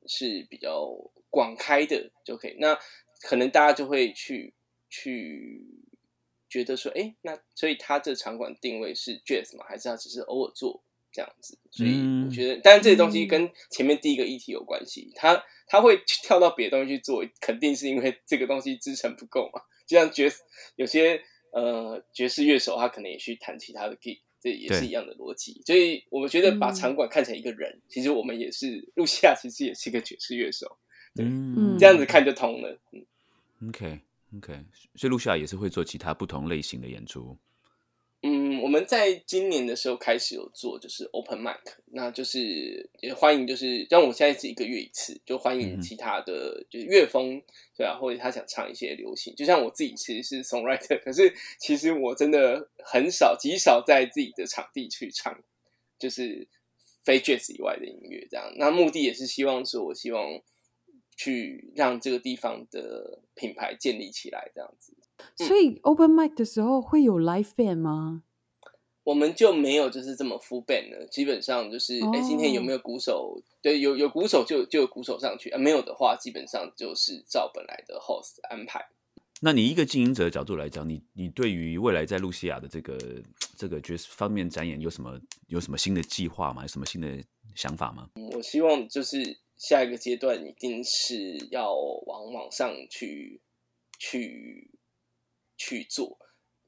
[0.06, 0.90] 是比较
[1.30, 2.80] 广开的就可以，那
[3.22, 4.54] 可能大家就会去
[4.90, 5.66] 去
[6.50, 11.58] 觉得说，哎，那所以他这场馆定位是 jazz 嘛，还是他只是偶尔做这样子？
[11.72, 11.92] 所以
[12.26, 19.62] 我觉得，但是这些东西跟前面第一个议题有关系，他他会跳到别的东西去做，肯定是因为这个东西支撑不够嘛。
[19.86, 20.42] 就像爵士
[20.76, 25.62] 有些呃爵士乐手，他可能也去弹其他的 gig，这也是一样的逻辑。
[25.66, 30.78] 所以我们觉得把嗯场馆看成一个人，其实我们也是露西亚，其实也是一个爵士乐手，
[31.20, 32.80] 嗯这样子看就通了。
[32.92, 33.06] 嗯
[33.66, 34.00] OK
[34.38, 37.38] OK，所以露西亚也是会做其他不同类型的演出。
[38.24, 47.42] 嗯，我们在今年的时候开始有做，就是 open mic，那就是也欢迎，就是像我现在是一个月一次，就欢迎嗯其他的就是乐风，
[47.78, 55.40] 对啊，或者他想唱一些流行，就像我自己其实是 songwriter， 可是其实我真的很少极少在自己的场地去唱，
[56.00, 56.48] 就是
[57.04, 58.52] 非 jazz 以外的音乐这样。
[58.58, 60.42] 那目的也是希望说，我希望
[61.18, 64.96] 去让这个地方的品牌建立起来，这样子。
[65.36, 68.24] 所以 open mic 的时候会有 live band 吗？
[69.04, 73.42] 我们就没有就是这么 full band 了，基本上就是哎、诶今天有没有鼓手？
[73.62, 78.86] 对，有有鼓手就就有鼓手上去啊，没有的话，基本上就是照本来的 host 安排。
[79.40, 82.98] 那你一个经营者的角度来讲，你你对于未来在露西亚的这个
[83.56, 86.64] 这个爵士方面展演有什么有什么新的计划吗？
[86.64, 87.24] 有什么新的
[87.56, 88.10] 想法吗？
[88.34, 93.42] 我希望就是下一个阶段一定是要往网上去
[93.98, 94.70] 去
[95.58, 96.18] 去做，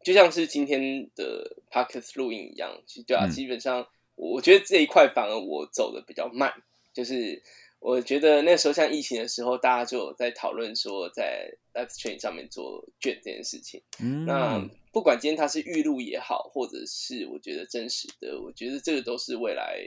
[0.03, 3.31] 就像是今天的 podcast 录音一样，其实对啊，嗯。
[3.31, 6.51] 基本上我觉得这一块反而我走的比较慢，
[6.93, 7.41] 就是
[7.79, 13.81] 我觉得那时候像疫情的时候，大家就有在讨论说在 live stream 上面做卷这件事情。
[14.01, 14.59] 嗯，那
[14.91, 19.79] 不管今天它是预录也好，或者是我觉得真实的，我觉得这个都是未来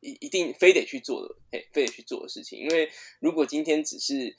[0.00, 2.58] 一一定非得去做的，嘿，非得去做的事情。
[2.58, 2.90] 因为
[3.20, 4.36] 如果今天只是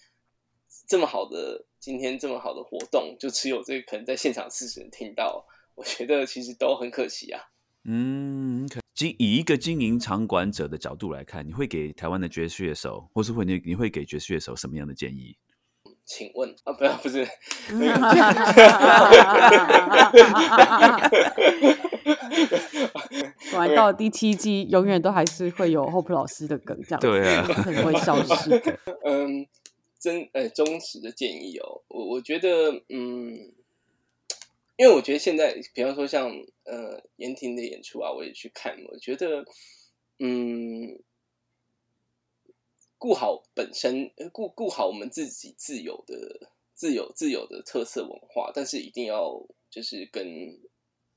[0.87, 5.45] 这么好的，今天这么好的活动，就只有这个可能在现场四十人听到，
[5.75, 7.41] 我觉得其实都很可惜啊。
[7.83, 15.35] 嗯可以一个经营场馆者的角度来看，你会给台湾的爵士乐手，或是会你你会给爵士乐手什么样的建议？
[16.05, 17.25] 请问啊，不要，不是，
[23.51, 26.99] 果然到了第七季，永远都还是会有 Hope 老师的梗，这样。
[26.99, 27.43] 子对啊。
[27.43, 28.49] 很不会消失。
[28.59, 28.79] 的。
[29.05, 29.47] 嗯，
[29.99, 33.51] 真呃忠实的建议哦，我我觉得嗯，
[34.77, 36.29] 因为我觉得现在，比方说像
[36.65, 39.45] 呃言婷的演出啊，我也去看，我觉得
[40.19, 40.99] 嗯，
[43.01, 50.23] 顾好本身，呃顾顾好我们自己自有的自有自有的特色文化，但是一定要就是跟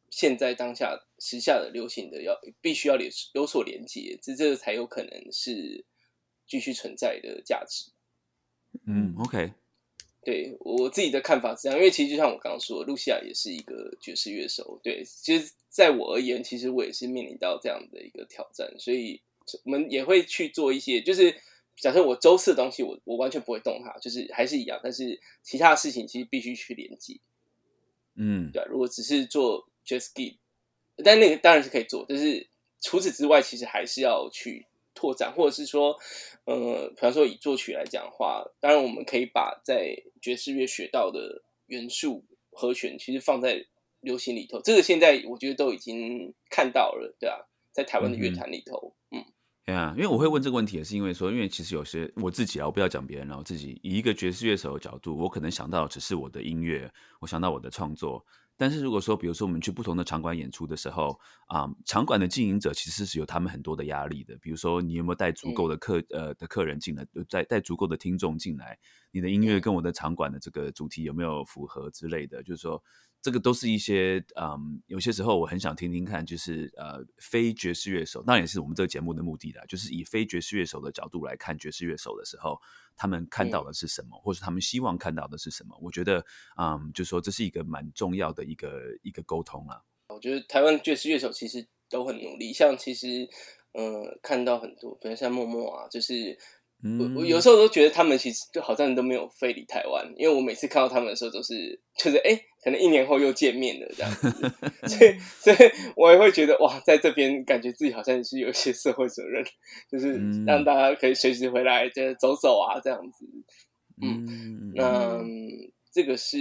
[0.09, 5.85] 现在当下时下的流行的要必须要连有所连接，这这才有可能是
[6.47, 7.93] 继续存在的价值。
[8.87, 9.53] 嗯，OK，
[10.25, 14.81] 对我自己的看法是这样，因为其实就像我刚刚说，露西亚也是一个爵士乐手。
[14.83, 19.21] 对，其实在我而言，其实我也是面临到这样的一个挑战，所以
[19.65, 21.37] 我们也会去做一些，就是
[21.77, 27.19] 假设我周四的东西，我我完全不会动它，就是还是一样，但是其他的事情其实必须去连接。
[28.17, 30.37] 嗯，对，如果只是做 Jazz Gig，
[31.05, 32.49] 但那个当然是可以做，但是
[32.81, 35.99] 除此之外，其实还是要去拓展，或者是说，
[36.45, 43.67] 呃，比方说以作曲来讲的话，当然我们可以把在爵士乐学到的元素和弦，其实放在
[43.99, 44.63] 流行里头。
[44.63, 47.41] 这个现在我觉得都已经看到了，对啊，
[47.73, 49.25] 在台湾的乐坛里头，嗯，
[49.67, 58.23] 对啊，因为我会问这个问题，也是因为说，因为其实有些我自己啊，我不要讲别人了，我自己以一个爵士乐手的角度，我可能想到只是我的音乐，我想到我的创作。
[58.59, 64.37] 但是如果说，比如说我们去不同的场馆演出的时候，啊，场馆的经营者其实是有他们很多的压力的。
[64.37, 68.79] 比如说，你有没有带足够的客呃的客人进来，带带足够的听众进来？
[69.13, 72.43] 你的音乐跟我的场馆的这个主题有没有符合之类的？
[72.43, 72.83] 就是说。
[73.25, 82.61] 这个都是一些，嗯，有些时候我很想听听看，就是呃，非爵士乐手，那也是我们这个节目的目的的，就是以非爵士乐手的角度来看爵士乐手的时候，
[82.95, 85.75] 他们看到的是什么，或者他们希望看到的是什么？
[85.81, 86.23] 我觉得，
[86.61, 89.81] 嗯，就说这是一个蛮重要的一个一个沟通啊。
[90.09, 93.27] 我觉得台湾爵士乐手其实都很努力，像其实，
[93.73, 96.39] 嗯，看到很多，比如像默默啊，就是。
[96.99, 104.31] 我我有时候都觉得他们其实就好像都没有飞离台湾，因为我每次看到他们的时候都是就是哎，可能一年后又见面了这样子，
[104.87, 105.57] 所以 所以
[105.97, 109.43] 我也会觉得哇，在这边感觉自己好像是有一些社会责任，
[109.91, 110.13] 就是
[110.45, 113.27] 让大家可以随时回来就走走啊这样子。
[114.03, 115.19] 嗯，那
[115.91, 116.37] 这个是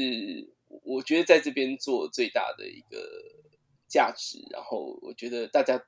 [0.84, 2.98] 我觉得在这边做最大的一个
[3.88, 5.82] 价值，然后我觉得大家。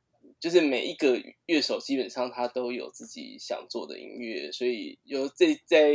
[0.45, 5.91] 就是每一个乐手基本上他都有自己想做的音乐，所以有这在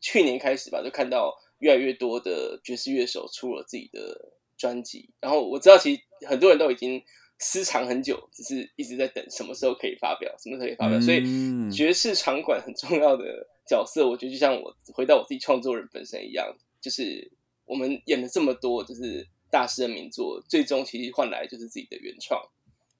[0.00, 5.10] 去年开始吧，就看到越来越多的爵士乐手出了自己的专辑。
[5.20, 7.00] 然后我知道，其实很多人都已经
[7.38, 11.00] 私藏很久，只是一直在等什么时候可以发表，什么时候可以发表。
[11.00, 11.22] 所以
[11.70, 17.30] 爵士场馆很重要的角色，我觉得就像我回到我自己创作人本身一样，就是
[17.66, 22.42] 我们演了这么多就是大师的名作，最终其实换来就是自己的原创。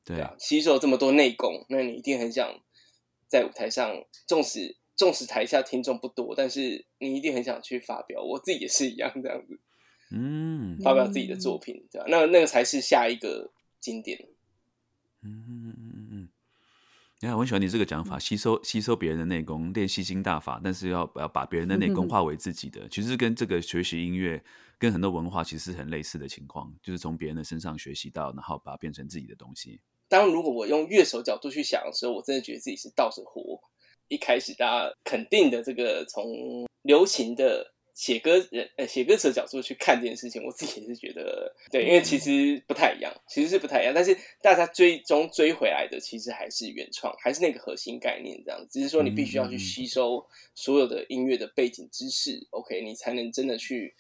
[0.04, 2.60] 对啊，吸收这么多内功，那你一定很想
[3.28, 8.22] 在舞台上，纵使纵使台下听众不多，但是你一定很想去发表。
[8.22, 9.58] 我自己也是一样这样子，
[10.12, 12.06] 嗯，发表自己的作品，对吧？
[12.08, 14.28] 那那个才是下一个经典。
[15.22, 15.74] 嗯
[17.22, 24.42] 你看，我很喜欢你这个讲法，吸收吸收别人的内功，练吸星大法，但是要要把别人的内功 化为自己的，其实跟这个学习音乐，
[24.78, 29.78] 跟很多文化其实很类似的情况，就是从别人的身上学习到，然后把它变成自己的东西。
[30.08, 33.60] 当如果我用乐手角度去想的时候，我真的觉得自己是倒着活。
[34.08, 43.92] 一开始大家肯定的这个从流行的写歌人呃写歌词的角度去看这件事情，我自己也是觉得对，因为其实不太一样，其实是不太一样。
[43.94, 48.66] 但是大家最终追回来的，其实还是原创，还是那个核心概念这样。
[48.70, 53.94] 只是说你必须要去吸收所有的音乐的背景知识，OK，你才能真的去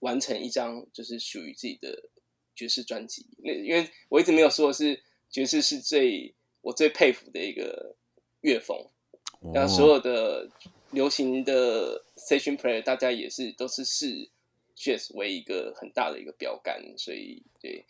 [0.00, 2.10] 完成一张就是属于自己的
[2.54, 3.26] 爵士专辑。
[3.38, 5.00] 那因为我一直没有说的是。
[5.32, 7.96] 爵士是最我最佩服的一个
[8.42, 8.76] 乐风，
[9.54, 10.46] 然后所有的
[10.90, 14.28] 流行的 session player，大家也是都是视
[14.76, 17.84] jazz 为一个很大的一个标杆，所以对。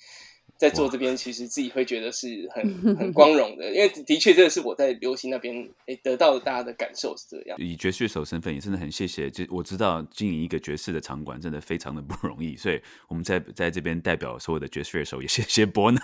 [0.59, 2.63] 在做这边，其实自己会觉得是很
[2.95, 7.59] 很光荣的，因为的确这个是我在流行那边诶得到的大家的感受是这样。
[7.59, 9.29] 以爵士手身份，也真的很谢谢。
[9.29, 16.01] 就我知道经营一个爵士的场馆真的非常的不容易，所以我们在在这边代表所有的爵士乐手，也谢谢伯南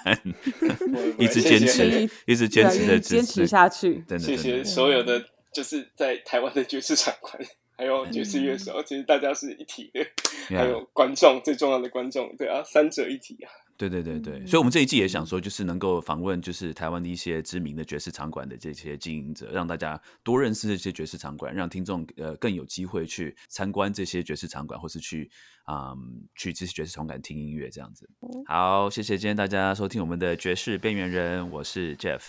[1.21, 4.03] 一直坚持，一直坚持的坚持下去。
[4.09, 7.39] 真的，谢谢所有的就是在台湾的爵士场馆，
[7.79, 10.05] 还有爵士乐手，其实大家是一体的，
[10.49, 13.49] 还有观众最重要的观众，对啊，三者一体啊。
[13.77, 25.31] 对对对对，所以，我们这一季也想说，就是能够访问，就是台湾的一些知名的爵士场馆的这些经营者，让大家多认识这些爵士场馆，让听众呃更有机会去参观这些爵士场馆，或是去
[25.63, 25.95] 啊
[26.35, 28.11] 去这些爵士场馆听音乐这样子。
[28.47, 32.23] 好，谢谢今天大家收听我们的爵士边缘人，我是 Jeff，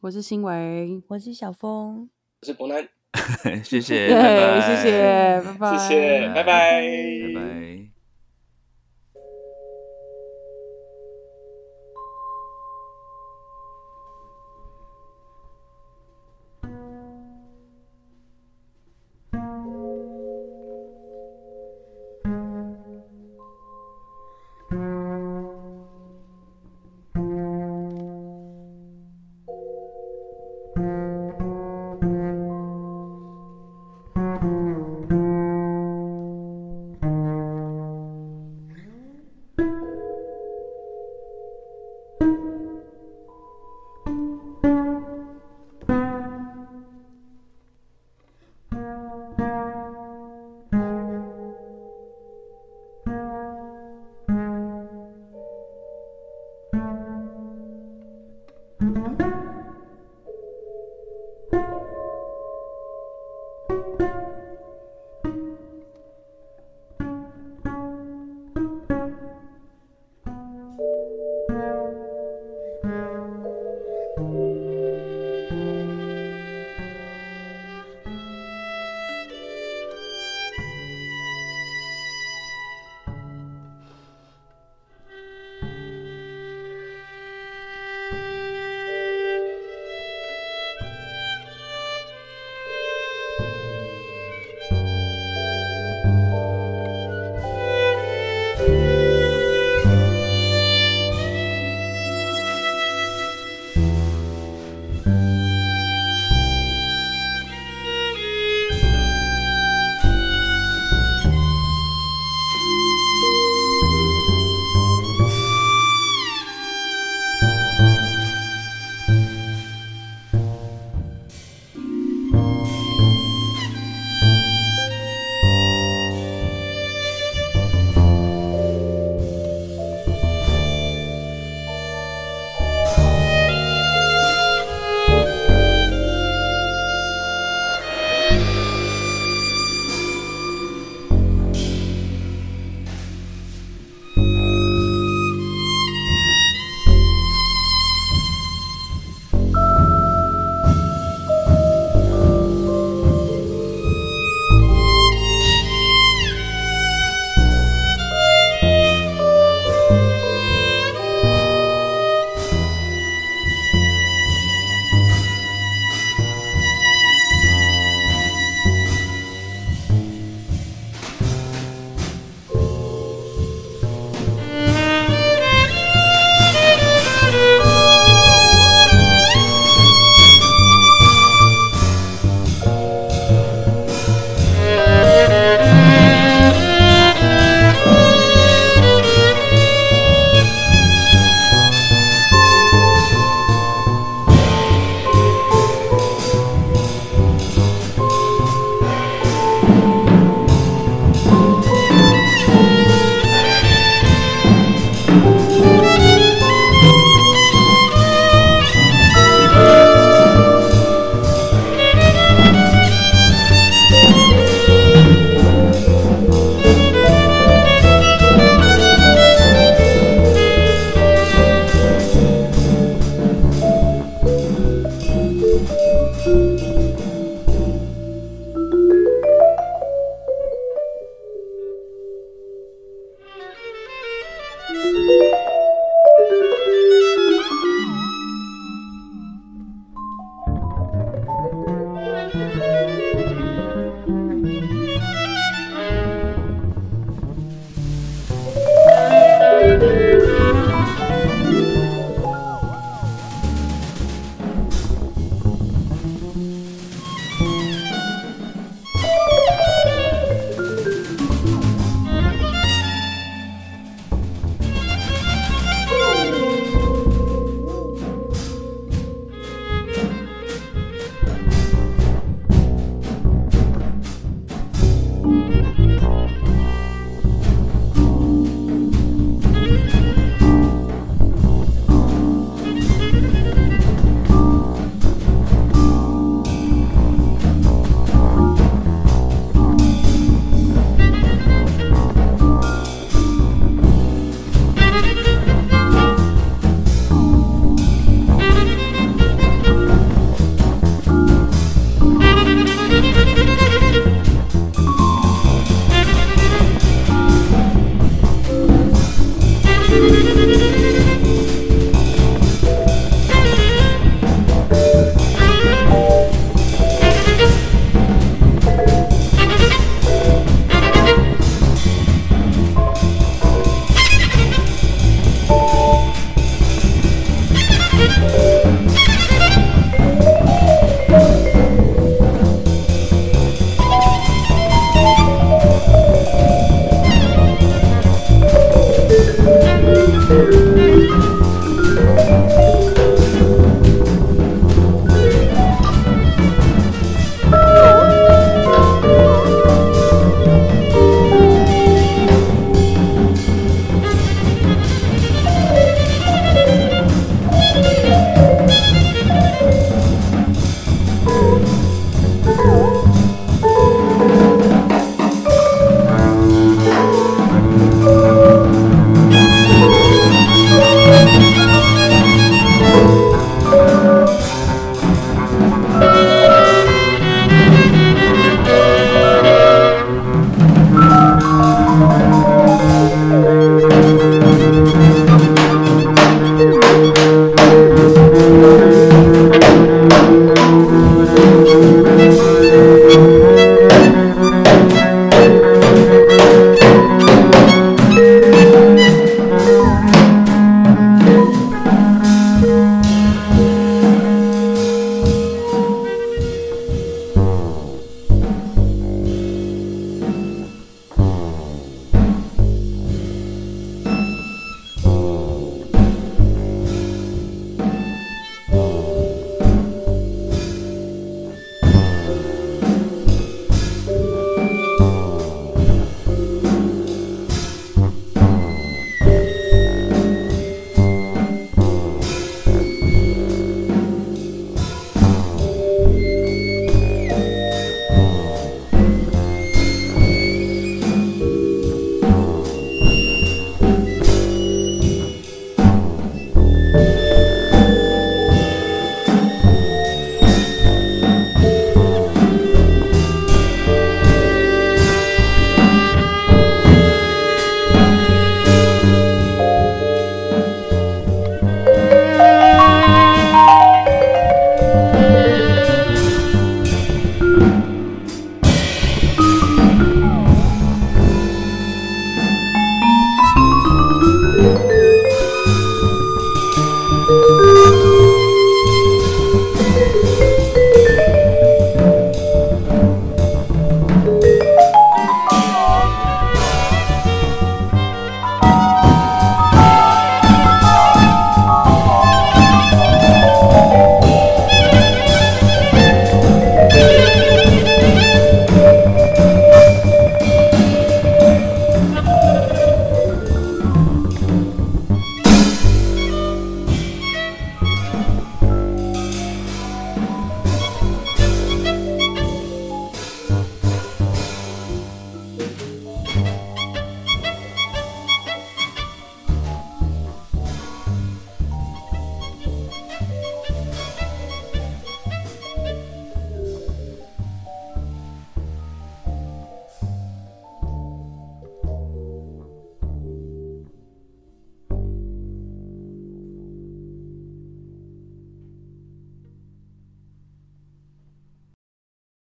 [0.00, 2.08] 我是新维，我是小峰，
[2.40, 2.88] 我是伯南，
[3.64, 6.82] 谢谢，拜拜，谢谢，拜拜，谢谢，拜拜，
[7.34, 7.89] 拜拜。